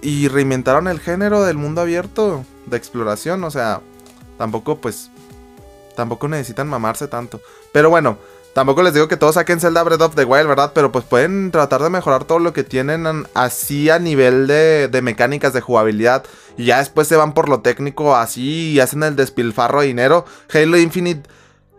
y 0.02 0.28
reinventaron 0.28 0.88
el 0.88 0.98
género 0.98 1.42
del 1.44 1.56
mundo 1.56 1.80
abierto 1.80 2.44
de 2.66 2.76
exploración, 2.76 3.44
o 3.44 3.50
sea, 3.50 3.80
tampoco 4.38 4.80
pues, 4.80 5.10
tampoco 5.94 6.26
necesitan 6.26 6.68
mamarse 6.68 7.06
tanto. 7.06 7.40
Pero 7.72 7.90
bueno, 7.90 8.18
Tampoco 8.52 8.82
les 8.82 8.92
digo 8.92 9.06
que 9.06 9.16
todos 9.16 9.36
saquen 9.36 9.60
Zelda 9.60 9.82
Breath 9.84 10.00
of 10.00 10.14
the 10.16 10.24
Wild, 10.24 10.48
¿verdad? 10.48 10.72
Pero 10.74 10.90
pues 10.90 11.04
pueden 11.04 11.52
tratar 11.52 11.82
de 11.82 11.90
mejorar 11.90 12.24
todo 12.24 12.40
lo 12.40 12.52
que 12.52 12.64
tienen 12.64 13.06
así 13.34 13.90
a 13.90 14.00
nivel 14.00 14.48
de, 14.48 14.88
de 14.88 15.02
mecánicas 15.02 15.52
de 15.52 15.60
jugabilidad. 15.60 16.24
Y 16.56 16.66
ya 16.66 16.78
después 16.78 17.06
se 17.06 17.16
van 17.16 17.32
por 17.32 17.48
lo 17.48 17.60
técnico 17.60 18.16
así 18.16 18.72
y 18.72 18.80
hacen 18.80 19.04
el 19.04 19.14
despilfarro 19.14 19.82
de 19.82 19.86
dinero. 19.86 20.24
Halo 20.52 20.78
Infinite 20.78 21.28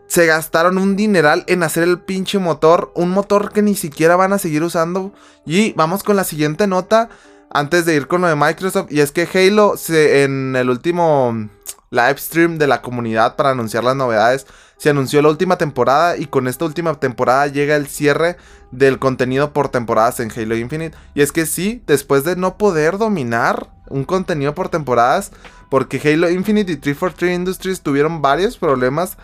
se 0.07 0.25
gastaron 0.25 0.77
un 0.77 0.95
dineral 0.95 1.43
en 1.47 1.63
hacer 1.63 1.83
el 1.83 1.99
pinche 1.99 2.39
motor. 2.39 2.91
Un 2.95 3.11
motor 3.11 3.51
que 3.51 3.61
ni 3.61 3.75
siquiera 3.75 4.15
van 4.15 4.31
a 4.33 4.39
seguir 4.39 4.63
usando. 4.63 5.13
Y 5.45 5.73
vamos 5.73 6.03
con 6.03 6.15
la 6.15 6.23
siguiente 6.23 6.67
nota. 6.67 7.09
Antes 7.49 7.85
de 7.85 7.95
ir 7.95 8.07
con 8.07 8.21
lo 8.21 8.27
de 8.27 8.35
Microsoft. 8.35 8.91
Y 8.91 9.01
es 9.01 9.11
que 9.11 9.27
Halo 9.33 9.75
se, 9.75 10.23
en 10.23 10.55
el 10.55 10.69
último 10.69 11.49
live 11.91 12.17
stream 12.17 12.57
de 12.57 12.67
la 12.67 12.81
comunidad 12.81 13.35
para 13.35 13.51
anunciar 13.51 13.83
las 13.83 13.95
novedades 13.95 14.47
se 14.81 14.89
anunció 14.89 15.21
la 15.21 15.29
última 15.29 15.57
temporada 15.57 16.17
y 16.17 16.25
con 16.25 16.47
esta 16.47 16.65
última 16.65 16.95
temporada 16.95 17.45
llega 17.45 17.75
el 17.75 17.85
cierre 17.85 18.37
del 18.71 18.97
contenido 18.97 19.53
por 19.53 19.69
temporadas 19.69 20.19
en 20.19 20.31
Halo 20.31 20.55
Infinite. 20.55 20.97
Y 21.13 21.21
es 21.21 21.31
que 21.31 21.45
sí, 21.45 21.83
después 21.85 22.23
de 22.23 22.35
no 22.35 22.57
poder 22.57 22.97
dominar 22.97 23.69
un 23.89 24.05
contenido 24.05 24.55
por 24.55 24.69
temporadas, 24.69 25.33
porque 25.69 26.01
Halo 26.03 26.31
Infinite 26.31 26.71
y 26.71 26.77
343 26.77 27.35
Industries 27.35 27.81
tuvieron 27.81 28.23
varios 28.23 28.57
problemas 28.57 29.17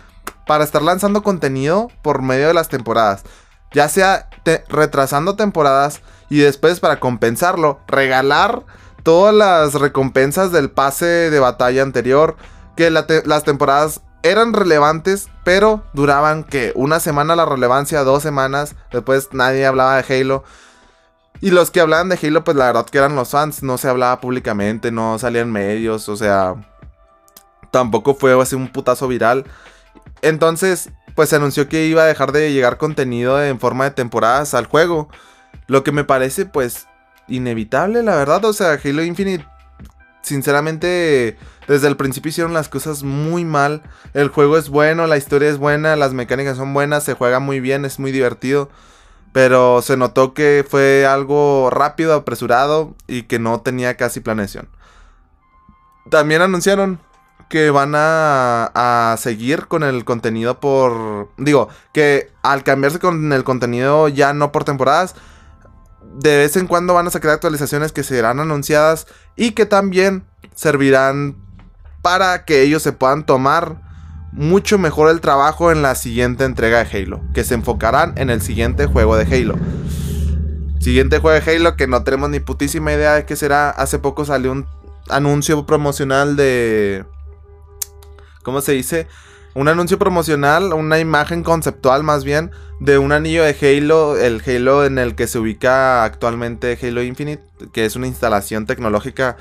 para 0.46 0.62
estar 0.62 0.80
lanzando 0.80 1.24
contenido 1.24 1.88
por 2.02 2.22
medio 2.22 2.46
de 2.46 2.54
las 2.54 2.68
temporadas. 2.68 3.24
Ya 3.72 3.88
sea 3.88 4.28
retrasando 4.68 5.34
temporadas 5.34 6.02
y 6.30 6.38
después 6.38 6.78
para 6.78 7.00
compensarlo, 7.00 7.80
regalar 7.88 8.62
todas 9.02 9.34
las 9.34 9.74
recompensas 9.74 10.52
del 10.52 10.70
pase 10.70 11.06
de 11.06 11.40
batalla 11.40 11.82
anterior. 11.82 12.36
Que 12.78 12.90
las 12.92 13.42
temporadas 13.42 14.02
eran 14.22 14.52
relevantes, 14.52 15.26
pero 15.42 15.82
duraban 15.94 16.44
que 16.44 16.70
una 16.76 17.00
semana 17.00 17.34
la 17.34 17.44
relevancia, 17.44 18.04
dos 18.04 18.22
semanas. 18.22 18.76
Después 18.92 19.30
nadie 19.32 19.66
hablaba 19.66 20.00
de 20.00 20.20
Halo. 20.20 20.44
Y 21.40 21.50
los 21.50 21.72
que 21.72 21.80
hablaban 21.80 22.08
de 22.08 22.16
Halo, 22.22 22.44
pues 22.44 22.56
la 22.56 22.66
verdad 22.66 22.86
que 22.86 22.98
eran 22.98 23.16
los 23.16 23.30
fans. 23.30 23.64
No 23.64 23.78
se 23.78 23.88
hablaba 23.88 24.20
públicamente, 24.20 24.92
no 24.92 25.18
salían 25.18 25.50
medios, 25.50 26.08
o 26.08 26.16
sea. 26.16 26.54
Tampoco 27.72 28.14
fue 28.14 28.40
así 28.40 28.54
un 28.54 28.68
putazo 28.68 29.08
viral. 29.08 29.44
Entonces, 30.22 30.90
pues 31.16 31.30
se 31.30 31.36
anunció 31.36 31.68
que 31.68 31.86
iba 31.86 32.02
a 32.02 32.06
dejar 32.06 32.30
de 32.30 32.52
llegar 32.52 32.78
contenido 32.78 33.42
en 33.42 33.58
forma 33.58 33.86
de 33.86 33.90
temporadas 33.90 34.54
al 34.54 34.66
juego. 34.66 35.08
Lo 35.66 35.82
que 35.82 35.90
me 35.90 36.04
parece, 36.04 36.46
pues, 36.46 36.86
inevitable, 37.26 38.04
la 38.04 38.14
verdad. 38.14 38.44
O 38.44 38.52
sea, 38.52 38.78
Halo 38.84 39.02
Infinite, 39.02 39.44
sinceramente 40.22 41.38
desde 41.66 41.88
el 41.88 41.96
principio 41.96 42.30
hicieron 42.30 42.54
las 42.54 42.68
cosas 42.68 43.02
muy 43.02 43.44
mal. 43.44 43.82
El 44.14 44.28
juego 44.28 44.56
es 44.56 44.70
bueno, 44.70 45.06
la 45.06 45.18
historia 45.18 45.50
es 45.50 45.58
buena, 45.58 45.96
las 45.96 46.14
mecánicas 46.14 46.56
son 46.56 46.72
buenas, 46.74 47.04
se 47.04 47.14
juega 47.14 47.40
muy 47.40 47.60
bien, 47.60 47.84
es 47.84 47.98
muy 47.98 48.10
divertido. 48.10 48.70
Pero 49.32 49.82
se 49.82 49.96
notó 49.96 50.32
que 50.32 50.64
fue 50.68 51.06
algo 51.06 51.68
rápido, 51.70 52.14
apresurado 52.14 52.94
y 53.06 53.24
que 53.24 53.38
no 53.38 53.60
tenía 53.60 53.96
casi 53.96 54.20
planeación. 54.20 54.68
También 56.10 56.40
anunciaron 56.40 56.98
que 57.50 57.70
van 57.70 57.94
a, 57.94 58.70
a, 58.74 59.16
seguir 59.18 59.66
con 59.66 59.82
el 59.82 60.04
contenido 60.04 60.60
por... 60.60 61.28
Digo, 61.36 61.68
que 61.92 62.30
al 62.42 62.62
cambiarse 62.62 62.98
con 62.98 63.32
el 63.32 63.44
contenido 63.44 64.08
ya 64.08 64.32
no 64.32 64.52
por 64.52 64.64
temporadas, 64.64 65.14
de 66.14 66.36
vez 66.36 66.56
en 66.56 66.66
cuando 66.66 66.94
van 66.94 67.06
a 67.06 67.10
sacar 67.10 67.30
actualizaciones 67.32 67.92
que 67.92 68.02
serán 68.02 68.40
anunciadas 68.40 69.06
y 69.36 69.52
que 69.52 69.66
también 69.66 70.24
servirán 70.54 71.36
para 72.02 72.44
que 72.44 72.62
ellos 72.62 72.82
se 72.82 72.92
puedan 72.92 73.24
tomar 73.26 73.80
mucho 74.32 74.78
mejor 74.78 75.10
el 75.10 75.20
trabajo 75.20 75.72
en 75.72 75.82
la 75.82 75.94
siguiente 75.94 76.44
entrega 76.44 76.82
de 76.82 76.98
Halo, 76.98 77.20
que 77.34 77.44
se 77.44 77.54
enfocarán 77.54 78.14
en 78.16 78.30
el 78.30 78.40
siguiente 78.40 78.86
juego 78.86 79.16
de 79.16 79.24
Halo. 79.24 79.56
Siguiente 80.80 81.18
juego 81.18 81.40
de 81.40 81.56
Halo 81.56 81.76
que 81.76 81.86
no 81.86 82.04
tenemos 82.04 82.30
ni 82.30 82.40
putísima 82.40 82.92
idea 82.92 83.14
de 83.14 83.26
qué 83.26 83.36
será. 83.36 83.70
Hace 83.70 83.98
poco 83.98 84.24
salió 84.24 84.52
un 84.52 84.66
anuncio 85.08 85.66
promocional 85.66 86.36
de... 86.36 87.04
¿Cómo 88.42 88.60
se 88.60 88.72
dice? 88.72 89.08
Un 89.58 89.68
anuncio 89.68 89.98
promocional, 89.98 90.72
una 90.72 90.98
imagen 91.00 91.42
conceptual 91.42 92.04
más 92.04 92.24
bien, 92.24 92.52
de 92.80 92.98
un 92.98 93.12
anillo 93.12 93.42
de 93.42 93.56
Halo, 93.60 94.16
el 94.16 94.42
Halo 94.46 94.84
en 94.84 94.98
el 94.98 95.16
que 95.16 95.26
se 95.26 95.38
ubica 95.38 96.04
actualmente 96.04 96.78
Halo 96.80 97.02
Infinite, 97.02 97.42
que 97.72 97.84
es 97.84 97.96
una 97.96 98.06
instalación 98.06 98.66
tecnológica 98.66 99.36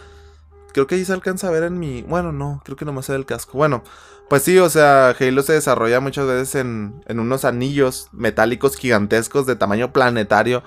creo 0.74 0.86
que 0.86 0.93
ahí 0.93 1.05
se 1.05 1.13
alcanza 1.13 1.47
a 1.47 1.51
ver 1.51 1.63
en 1.63 1.79
mi... 1.79 2.03
Bueno, 2.03 2.31
no, 2.31 2.62
creo 2.63 2.77
que 2.77 2.86
nomás 2.86 3.07
se 3.07 3.12
ve 3.12 3.17
el 3.17 3.25
casco. 3.25 3.57
Bueno, 3.57 3.83
pues 4.29 4.43
sí, 4.43 4.59
o 4.59 4.69
sea, 4.69 5.15
Halo 5.19 5.41
se 5.41 5.53
desarrolla 5.53 6.00
muchas 6.00 6.27
veces 6.27 6.53
en, 6.53 7.03
en 7.07 7.19
unos 7.19 7.45
anillos 7.45 8.09
metálicos 8.12 8.75
gigantescos 8.75 9.47
de 9.47 9.55
tamaño 9.55 9.91
planetario. 9.91 10.62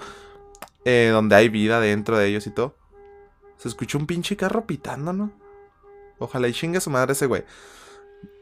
Eh, 0.84 1.10
donde 1.12 1.36
hay 1.36 1.48
vida 1.48 1.78
dentro 1.78 2.18
de 2.18 2.26
ellos 2.26 2.46
y 2.46 2.50
todo. 2.50 2.74
Se 3.58 3.68
escucha 3.68 3.98
un 3.98 4.06
pinche 4.06 4.36
carro 4.36 4.66
pitando, 4.66 5.12
¿no? 5.12 5.30
Ojalá 6.18 6.48
y 6.48 6.54
chingue 6.54 6.80
su 6.80 6.90
madre 6.90 7.12
ese 7.12 7.26
güey. 7.26 7.44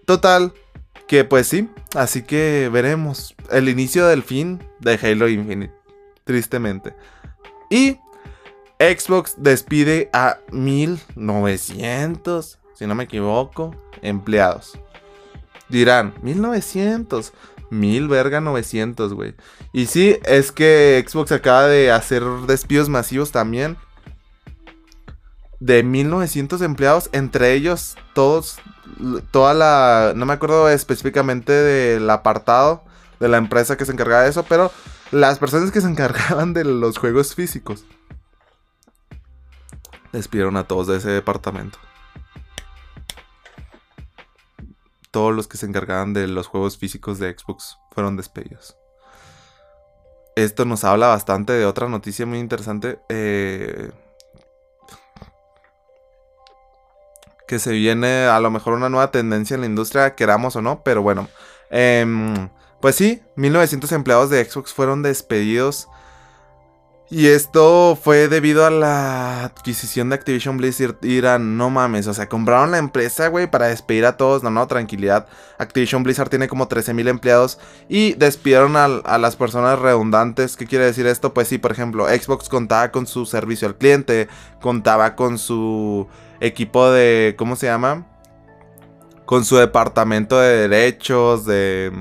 Total, 0.06 0.54
que 1.08 1.24
pues 1.24 1.48
sí, 1.48 1.68
así 1.96 2.22
que 2.22 2.70
veremos 2.72 3.34
el 3.50 3.68
inicio 3.68 4.06
del 4.06 4.22
fin 4.22 4.62
de 4.78 4.96
Halo 5.02 5.28
Infinite, 5.28 5.74
tristemente. 6.24 6.94
Y 7.70 7.98
Xbox 8.78 9.34
despide 9.38 10.10
a 10.12 10.38
1900, 10.52 12.60
si 12.74 12.86
no 12.86 12.94
me 12.94 13.04
equivoco, 13.04 13.74
empleados. 14.02 14.78
Dirán, 15.68 16.14
1900, 16.22 17.32
mil 17.70 18.08
verga 18.08 18.40
900, 18.40 19.14
güey. 19.14 19.34
Y 19.72 19.86
sí, 19.86 20.16
es 20.24 20.52
que 20.52 21.04
Xbox 21.06 21.32
acaba 21.32 21.66
de 21.66 21.90
hacer 21.90 22.22
despidos 22.46 22.88
masivos 22.88 23.32
también. 23.32 23.76
De 25.60 25.82
1900 25.82 26.62
empleados, 26.62 27.10
entre 27.12 27.54
ellos 27.54 27.96
todos, 28.14 28.58
toda 29.30 29.54
la, 29.54 30.12
no 30.14 30.24
me 30.24 30.34
acuerdo 30.34 30.68
específicamente 30.68 31.52
del 31.52 32.08
apartado 32.10 32.84
de 33.18 33.28
la 33.28 33.38
empresa 33.38 33.76
que 33.76 33.84
se 33.84 33.92
encargaba 33.92 34.22
de 34.22 34.30
eso, 34.30 34.44
pero 34.44 34.70
las 35.10 35.38
personas 35.38 35.70
que 35.72 35.80
se 35.80 35.88
encargaban 35.90 36.54
de 36.54 36.64
los 36.64 36.98
juegos 36.98 37.34
físicos 37.34 37.84
despidieron 40.12 40.56
a 40.56 40.64
todos 40.64 40.86
de 40.86 40.96
ese 40.96 41.10
departamento. 41.10 41.78
todos 45.10 45.34
los 45.34 45.48
que 45.48 45.56
se 45.56 45.66
encargaban 45.66 46.12
de 46.12 46.26
los 46.28 46.46
juegos 46.46 46.78
físicos 46.78 47.18
de 47.18 47.34
Xbox 47.36 47.78
fueron 47.90 48.16
despedidos. 48.16 48.76
Esto 50.36 50.64
nos 50.64 50.84
habla 50.84 51.08
bastante 51.08 51.52
de 51.52 51.66
otra 51.66 51.88
noticia 51.88 52.26
muy 52.26 52.38
interesante. 52.38 53.00
Eh, 53.08 53.90
que 57.48 57.58
se 57.58 57.72
viene 57.72 58.26
a 58.26 58.38
lo 58.38 58.52
mejor 58.52 58.74
una 58.74 58.88
nueva 58.88 59.10
tendencia 59.10 59.56
en 59.56 59.62
la 59.62 59.66
industria, 59.66 60.14
queramos 60.14 60.54
o 60.54 60.62
no, 60.62 60.82
pero 60.84 61.02
bueno. 61.02 61.28
Em, 61.70 62.48
pues 62.80 62.94
sí, 62.94 63.20
1900 63.34 63.90
empleados 63.90 64.30
de 64.30 64.44
Xbox 64.44 64.72
fueron 64.72 65.02
despedidos 65.02 65.88
y 67.10 67.28
esto 67.28 67.98
fue 68.00 68.28
debido 68.28 68.66
a 68.66 68.70
la 68.70 69.44
adquisición 69.44 70.10
de 70.10 70.16
Activision 70.16 70.58
Blizzard. 70.58 70.96
Irán, 71.02 71.56
no 71.56 71.70
mames, 71.70 72.06
o 72.06 72.12
sea, 72.12 72.28
compraron 72.28 72.70
la 72.70 72.76
empresa, 72.76 73.28
güey, 73.28 73.50
para 73.50 73.68
despedir 73.68 74.04
a 74.04 74.18
todos. 74.18 74.42
No, 74.42 74.50
no, 74.50 74.66
tranquilidad. 74.66 75.26
Activision 75.56 76.02
Blizzard 76.02 76.28
tiene 76.28 76.48
como 76.48 76.68
13.000 76.68 77.08
empleados 77.08 77.58
y 77.88 78.12
despidieron 78.14 78.76
a, 78.76 78.84
a, 78.84 79.16
las 79.16 79.36
personas 79.36 79.78
redundantes. 79.78 80.58
¿Qué 80.58 80.66
quiere 80.66 80.84
decir 80.84 81.06
esto? 81.06 81.32
Pues 81.32 81.48
sí, 81.48 81.56
por 81.56 81.72
ejemplo, 81.72 82.06
Xbox 82.08 82.50
contaba 82.50 82.90
con 82.92 83.06
su 83.06 83.24
servicio 83.24 83.68
al 83.68 83.76
cliente, 83.76 84.28
contaba 84.60 85.16
con 85.16 85.38
su 85.38 86.08
equipo 86.40 86.90
de, 86.90 87.34
¿cómo 87.38 87.56
se 87.56 87.66
llama? 87.66 88.06
con 89.28 89.44
su 89.44 89.56
departamento 89.56 90.40
de 90.40 90.68
derechos, 90.68 91.44
de... 91.44 91.92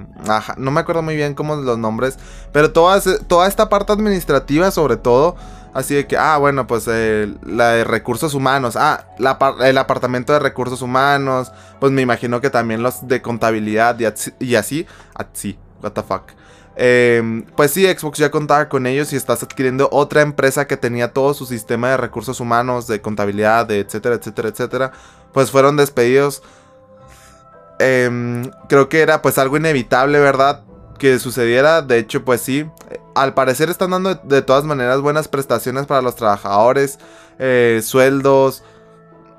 No 0.56 0.72
me 0.72 0.79
acuerdo 0.79 1.01
muy 1.01 1.17
bien 1.17 1.34
cómo 1.34 1.58
los 1.58 1.77
nombres, 1.77 2.17
pero 2.53 2.72
toda, 2.72 3.01
toda 3.27 3.50
esta 3.50 3.67
parte 3.67 3.91
administrativa 3.91 4.72
sobre 4.72 4.96
todo, 4.96 5.36
así 5.74 5.94
de 5.94 6.08
que, 6.08 6.15
ah, 6.15 6.38
bueno, 6.38 6.67
pues 6.67 6.88
la 6.88 7.72
de 7.72 7.84
recursos 7.84 8.34
humanos, 8.34 8.77
ah, 8.77 9.08
el 9.60 9.77
apartamento 9.77 10.32
de 10.32 10.39
recursos 10.39 10.82
humanos, 10.82 11.51
pues 11.82 11.91
me 11.91 12.01
imagino 12.01 12.39
que 12.39 12.50
también 12.50 12.82
los 12.82 13.06
de 13.10 13.22
contabilidad 13.22 14.00
y, 14.00 14.06
y 14.39 14.56
así, 14.56 14.88
así, 15.13 15.60
what 15.84 15.91
the 15.91 16.03
fuck. 16.03 16.32
Eh, 16.77 17.43
pues 17.55 17.72
sí, 17.72 17.86
Xbox 17.86 18.19
ya 18.19 18.29
contaba 18.29 18.69
con 18.69 18.86
ellos 18.86 19.12
y 19.12 19.15
estás 19.15 19.41
adquiriendo 19.41 19.89
otra 19.91 20.22
empresa 20.22 20.67
que 20.67 20.77
tenía 20.77 21.12
todo 21.12 21.34
su 21.34 21.46
sistema 21.46 21.89
de 21.89 21.98
recursos 21.98 22.39
humanos, 22.39 22.88
de 22.88 23.01
contabilidad, 23.01 23.65
de 23.65 23.79
etcétera, 23.79 24.15
etcétera, 24.15 24.50
etcétera. 24.50 24.91
Pues 25.34 25.51
fueron 25.51 25.75
despedidos 25.75 26.43
Em, 27.79 28.50
creo 28.68 28.90
que 28.90 29.01
era 29.01 29.22
pues 29.22 29.37
algo 29.37 29.57
inevitable, 29.57 30.20
¿verdad? 30.20 30.63
Que 30.98 31.20
sucediera. 31.20 31.81
De 31.81 31.98
hecho, 32.00 32.24
pues 32.24 32.42
sí. 32.42 32.70
Al 33.16 33.33
parecer 33.33 33.70
están 33.70 33.92
dando 33.92 34.16
de, 34.16 34.42
todas 34.42 34.63
maneras 34.63 35.01
buenas 35.01 35.27
prestaciones 35.27 35.85
para 35.85 36.01
los 36.01 36.16
trabajadores. 36.16 37.00
Eh, 37.40 37.81
sueldos. 37.83 38.63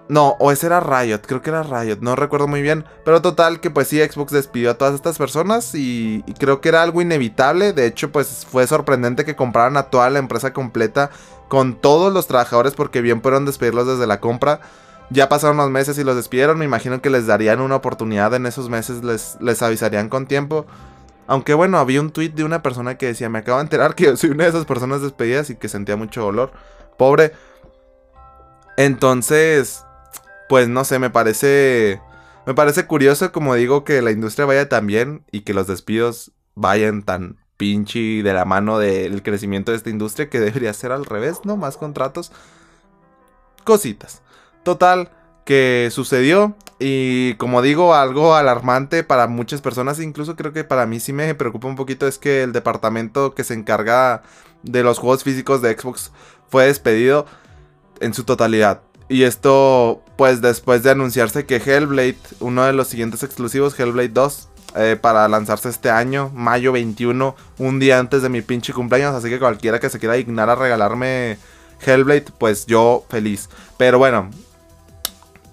No, 0.08 0.36
o 0.38 0.50
ese 0.50 0.66
era 0.66 0.80
Riot, 0.80 1.20
creo 1.26 1.42
que 1.42 1.50
era 1.50 1.62
Riot, 1.62 1.98
no 2.00 2.16
recuerdo 2.16 2.48
muy 2.48 2.62
bien. 2.62 2.86
Pero 3.04 3.20
total 3.20 3.60
que 3.60 3.70
pues 3.70 3.88
sí, 3.88 4.00
Xbox 4.00 4.32
despidió 4.32 4.70
a 4.70 4.78
todas 4.78 4.94
estas 4.94 5.18
personas 5.18 5.74
y, 5.74 6.24
creo 6.38 6.60
que 6.62 6.70
era 6.70 6.82
algo 6.82 7.02
inevitable. 7.02 7.74
De 7.74 7.86
hecho, 7.86 8.10
pues 8.10 8.46
fue 8.50 8.66
sorprendente 8.66 9.26
que 9.26 9.36
compraran 9.36 9.76
a 9.76 9.84
toda 9.84 10.08
la 10.08 10.18
empresa 10.18 10.52
completa 10.54 11.10
con 11.48 11.74
todos 11.74 12.12
los 12.12 12.26
trabajadores 12.26 12.74
porque 12.74 13.02
bien 13.02 13.20
pudieron 13.20 13.44
despedirlos 13.44 13.86
desde 13.86 14.06
la 14.06 14.20
compra. 14.20 14.60
Ya 15.10 15.28
pasaron 15.28 15.58
los 15.58 15.70
meses 15.70 15.98
y 15.98 16.04
los 16.04 16.16
despidieron. 16.16 16.58
Me 16.58 16.64
imagino 16.64 17.02
que 17.02 17.10
les 17.10 17.26
darían 17.26 17.60
una 17.60 17.76
oportunidad 17.76 18.32
en 18.34 18.46
esos 18.46 18.70
meses. 18.70 19.04
Les, 19.04 19.36
les 19.40 19.62
avisarían 19.62 20.08
con 20.08 20.26
tiempo. 20.26 20.66
Aunque 21.26 21.52
bueno, 21.52 21.78
había 21.78 22.00
un 22.00 22.10
tweet 22.10 22.30
de 22.30 22.44
una 22.44 22.62
persona 22.62 22.96
que 22.96 23.06
decía: 23.06 23.28
Me 23.28 23.40
acabo 23.40 23.58
de 23.58 23.64
enterar 23.64 23.94
que 23.94 24.16
soy 24.16 24.30
una 24.30 24.44
de 24.44 24.50
esas 24.50 24.64
personas 24.64 25.02
despedidas 25.02 25.50
y 25.50 25.56
que 25.56 25.68
sentía 25.68 25.96
mucho 25.96 26.22
dolor. 26.22 26.52
Pobre. 26.96 27.32
Entonces, 28.76 29.84
pues 30.48 30.68
no 30.68 30.84
sé, 30.84 30.98
me 30.98 31.10
parece. 31.10 32.00
Me 32.46 32.54
parece 32.54 32.86
curioso, 32.86 33.30
como 33.30 33.54
digo, 33.54 33.84
que 33.84 34.00
la 34.00 34.10
industria 34.10 34.46
vaya 34.46 34.68
tan 34.68 34.86
bien 34.86 35.24
y 35.30 35.42
que 35.42 35.52
los 35.52 35.66
despidos 35.66 36.32
vayan 36.54 37.02
tan 37.02 37.36
pinche 37.58 38.22
de 38.22 38.32
la 38.32 38.46
mano 38.46 38.78
del 38.78 39.22
crecimiento 39.22 39.72
de 39.72 39.76
esta 39.76 39.90
industria 39.90 40.30
que 40.30 40.40
debería 40.40 40.72
ser 40.72 40.92
al 40.92 41.04
revés, 41.04 41.40
¿no? 41.44 41.56
Más 41.58 41.76
contratos. 41.76 42.32
Cositas. 43.64 44.22
Total, 44.62 45.10
que 45.44 45.88
sucedió. 45.90 46.56
Y 46.78 47.34
como 47.34 47.60
digo, 47.60 47.94
algo 47.94 48.34
alarmante 48.34 49.02
para 49.02 49.26
muchas 49.26 49.60
personas, 49.60 50.00
incluso 50.00 50.36
creo 50.36 50.52
que 50.52 50.64
para 50.64 50.86
mí 50.86 51.00
sí 51.00 51.12
me 51.12 51.34
preocupa 51.34 51.68
un 51.68 51.76
poquito, 51.76 52.06
es 52.06 52.18
que 52.18 52.42
el 52.42 52.52
departamento 52.52 53.34
que 53.34 53.44
se 53.44 53.54
encarga 53.54 54.22
de 54.62 54.82
los 54.82 54.98
juegos 54.98 55.24
físicos 55.24 55.60
de 55.60 55.76
Xbox 55.76 56.12
fue 56.48 56.66
despedido 56.66 57.26
en 58.00 58.14
su 58.14 58.24
totalidad. 58.24 58.82
Y 59.08 59.24
esto, 59.24 60.02
pues 60.18 60.40
después 60.40 60.82
de 60.82 60.90
anunciarse 60.90 61.46
que 61.46 61.62
Hellblade, 61.64 62.18
uno 62.40 62.64
de 62.64 62.72
los 62.72 62.88
siguientes 62.88 63.22
exclusivos, 63.22 63.78
Hellblade 63.78 64.08
2, 64.08 64.48
eh, 64.74 64.98
para 65.00 65.28
lanzarse 65.28 65.68
este 65.68 65.90
año, 65.90 66.32
mayo 66.34 66.72
21, 66.72 67.36
un 67.58 67.78
día 67.78 68.00
antes 68.00 68.22
de 68.22 68.28
mi 68.28 68.42
pinche 68.42 68.72
cumpleaños. 68.72 69.14
Así 69.14 69.28
que 69.28 69.38
cualquiera 69.38 69.78
que 69.78 69.88
se 69.88 70.00
quiera 70.00 70.16
dignar 70.16 70.50
a 70.50 70.56
regalarme 70.56 71.38
Hellblade, 71.86 72.24
pues 72.36 72.66
yo 72.66 73.06
feliz. 73.08 73.48
Pero 73.76 73.98
bueno, 73.98 74.28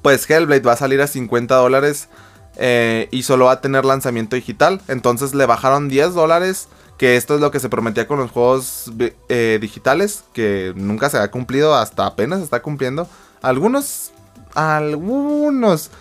pues 0.01 0.27
Hellblade 0.27 0.63
va 0.63 0.71
a 0.71 0.77
salir 0.77 0.99
a 0.99 1.05
50 1.05 1.53
dólares 1.53 2.09
eh, 2.55 3.07
y 3.11 3.21
solo 3.21 3.45
va 3.45 3.51
a 3.51 3.61
tener 3.61 3.85
lanzamiento 3.85 4.35
digital. 4.35 4.81
Entonces 4.87 5.35
le 5.35 5.45
bajaron 5.45 5.89
10 5.89 6.15
dólares, 6.15 6.69
que 6.97 7.17
esto 7.17 7.35
es 7.35 7.39
lo 7.39 7.51
que 7.51 7.59
se 7.59 7.69
prometía 7.69 8.07
con 8.07 8.17
los 8.17 8.31
juegos 8.31 8.91
eh, 9.29 9.59
digitales, 9.61 10.23
que 10.33 10.73
nunca 10.75 11.11
se 11.11 11.19
ha 11.19 11.29
cumplido, 11.29 11.75
hasta 11.75 12.07
apenas 12.07 12.41
está 12.41 12.63
cumpliendo. 12.63 13.07
Algunos, 13.43 14.11
algunos 14.55 15.91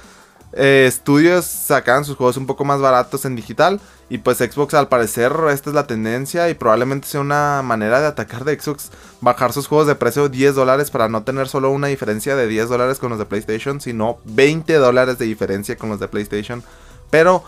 eh, 0.57 0.85
estudios 0.87 1.45
sacan 1.45 2.05
sus 2.05 2.17
juegos 2.17 2.37
un 2.37 2.47
poco 2.47 2.64
más 2.64 2.81
baratos 2.81 3.25
en 3.25 3.37
digital. 3.37 3.81
Y 4.11 4.19
pues 4.19 4.38
Xbox 4.38 4.75
al 4.75 4.88
parecer 4.88 5.33
esta 5.51 5.71
es 5.71 5.75
la 5.75 5.87
tendencia 5.87 6.49
y 6.51 6.55
probablemente 6.55 7.09
sea 7.09 7.21
una 7.21 7.62
manera 7.62 8.01
de 8.01 8.07
atacar 8.07 8.45
de 8.45 8.59
Xbox. 8.59 8.90
Bajar 9.21 9.53
sus 9.53 9.67
juegos 9.67 9.87
de 9.87 9.95
precio 9.95 10.29
10 10.29 10.55
dólares 10.55 10.90
para 10.90 11.09
no 11.09 11.25
tener 11.25 11.49
solo 11.49 11.71
una 11.71 11.88
diferencia 11.88 12.37
de 12.37 12.47
10 12.47 12.69
dólares 12.69 12.99
con 12.99 13.11
los 13.11 13.19
de 13.19 13.25
PlayStation, 13.25 13.81
sino 13.81 14.19
20 14.25 14.75
dólares 14.75 15.19
de 15.19 15.25
diferencia 15.25 15.77
con 15.77 15.88
los 15.88 16.01
de 16.01 16.09
PlayStation. 16.09 16.62
Pero 17.11 17.43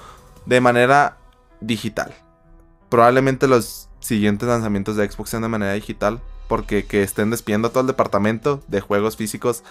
de 0.47 0.61
manera 0.61 1.19
digital. 1.61 2.15
Probablemente 2.89 3.49
los 3.49 3.89
siguientes 4.01 4.49
lanzamientos 4.49 4.97
de 4.97 5.11
Xbox 5.11 5.31
sean 5.31 5.43
de 5.43 5.49
manera 5.49 5.75
digital. 5.75 6.21
Porque 6.49 6.87
que 6.87 7.03
estén 7.03 7.31
despidiendo 7.31 7.71
todo 7.71 7.81
el 7.83 7.87
departamento 7.89 8.63
de 8.69 8.81
juegos 8.81 9.17
físicos. 9.17 9.63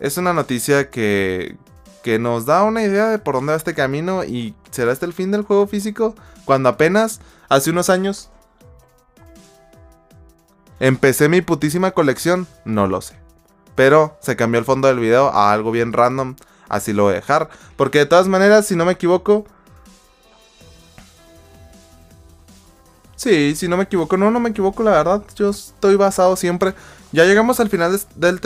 Es 0.00 0.16
una 0.16 0.32
noticia 0.32 0.90
que, 0.90 1.56
que 2.02 2.18
nos 2.18 2.46
da 2.46 2.64
una 2.64 2.82
idea 2.82 3.08
de 3.08 3.18
por 3.18 3.34
dónde 3.34 3.52
va 3.52 3.56
este 3.56 3.74
camino 3.74 4.24
y 4.24 4.54
será 4.70 4.92
este 4.92 5.06
el 5.06 5.12
fin 5.12 5.30
del 5.30 5.42
juego 5.42 5.66
físico 5.66 6.14
cuando 6.44 6.68
apenas 6.68 7.20
hace 7.48 7.70
unos 7.70 7.88
años 7.90 8.30
empecé 10.80 11.28
mi 11.28 11.40
putísima 11.40 11.92
colección, 11.92 12.46
no 12.64 12.86
lo 12.86 13.00
sé. 13.00 13.16
Pero 13.74 14.16
se 14.20 14.36
cambió 14.36 14.58
el 14.58 14.64
fondo 14.64 14.88
del 14.88 14.98
video 14.98 15.28
a 15.28 15.52
algo 15.52 15.70
bien 15.70 15.92
random, 15.92 16.36
así 16.68 16.92
lo 16.92 17.04
voy 17.04 17.12
a 17.12 17.16
dejar, 17.16 17.48
porque 17.76 17.98
de 17.98 18.06
todas 18.06 18.28
maneras, 18.28 18.66
si 18.66 18.76
no 18.76 18.84
me 18.84 18.92
equivoco, 18.92 19.46
Sí, 23.16 23.54
si 23.56 23.68
no 23.68 23.78
me 23.78 23.84
equivoco, 23.84 24.18
no, 24.18 24.30
no 24.30 24.38
me 24.38 24.50
equivoco, 24.50 24.82
la 24.82 24.90
verdad. 24.90 25.22
Yo 25.34 25.48
estoy 25.48 25.96
basado 25.96 26.36
siempre. 26.36 26.74
Ya 27.14 27.24
llegamos 27.24 27.60
al 27.60 27.70
final 27.70 27.96
del 28.16 28.40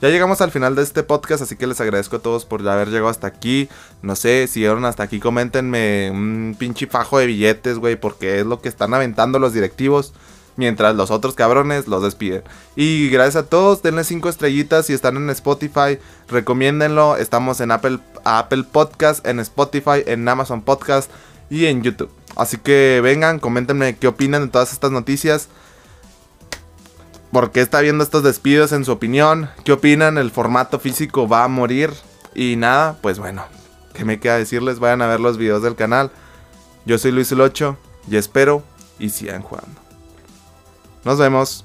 ya 0.00 0.08
llegamos 0.08 0.40
al 0.40 0.52
final 0.52 0.76
de 0.76 0.82
este 0.82 1.02
podcast, 1.02 1.42
así 1.42 1.56
que 1.56 1.66
les 1.66 1.80
agradezco 1.80 2.16
a 2.16 2.18
todos 2.20 2.44
por 2.44 2.66
haber 2.68 2.88
llegado 2.88 3.08
hasta 3.08 3.26
aquí. 3.26 3.68
No 4.00 4.14
sé, 4.14 4.46
si 4.46 4.60
llegaron 4.60 4.84
hasta 4.84 5.02
aquí, 5.02 5.18
coméntenme 5.18 6.12
un 6.12 6.54
pinche 6.56 6.86
fajo 6.86 7.18
de 7.18 7.26
billetes, 7.26 7.78
güey, 7.78 7.96
porque 7.96 8.38
es 8.38 8.46
lo 8.46 8.60
que 8.60 8.68
están 8.68 8.94
aventando 8.94 9.40
los 9.40 9.52
directivos. 9.52 10.12
Mientras 10.56 10.94
los 10.94 11.10
otros 11.10 11.34
cabrones 11.34 11.88
los 11.88 12.04
despiden. 12.04 12.44
Y 12.76 13.08
gracias 13.08 13.42
a 13.42 13.46
todos, 13.48 13.82
denle 13.82 14.04
5 14.04 14.28
estrellitas 14.28 14.86
si 14.86 14.92
están 14.92 15.16
en 15.16 15.28
Spotify. 15.30 15.98
Recomiéndenlo. 16.28 17.16
Estamos 17.16 17.60
en 17.60 17.72
Apple, 17.72 17.98
Apple 18.22 18.62
Podcast, 18.70 19.26
en 19.26 19.40
Spotify, 19.40 20.04
en 20.06 20.28
Amazon 20.28 20.62
Podcast 20.62 21.10
y 21.50 21.66
en 21.66 21.82
YouTube. 21.82 22.10
Así 22.36 22.58
que 22.58 23.00
vengan, 23.02 23.40
coméntenme 23.40 23.96
qué 23.96 24.06
opinan 24.06 24.42
de 24.42 24.48
todas 24.52 24.72
estas 24.72 24.92
noticias. 24.92 25.48
¿Por 27.34 27.50
qué 27.50 27.62
está 27.62 27.80
viendo 27.80 28.04
estos 28.04 28.22
despidos 28.22 28.70
en 28.70 28.84
su 28.84 28.92
opinión? 28.92 29.50
¿Qué 29.64 29.72
opinan? 29.72 30.18
¿El 30.18 30.30
formato 30.30 30.78
físico 30.78 31.26
va 31.26 31.42
a 31.42 31.48
morir? 31.48 31.90
Y 32.32 32.54
nada, 32.54 32.96
pues 33.02 33.18
bueno, 33.18 33.44
¿qué 33.92 34.04
me 34.04 34.20
queda 34.20 34.38
decirles? 34.38 34.78
Vayan 34.78 35.02
a 35.02 35.08
ver 35.08 35.18
los 35.18 35.36
videos 35.36 35.60
del 35.60 35.74
canal. 35.74 36.12
Yo 36.86 36.96
soy 36.96 37.10
Luis 37.10 37.32
8 37.32 37.76
y 38.08 38.18
espero 38.18 38.62
y 39.00 39.08
sigan 39.08 39.42
jugando. 39.42 39.80
Nos 41.02 41.18
vemos. 41.18 41.64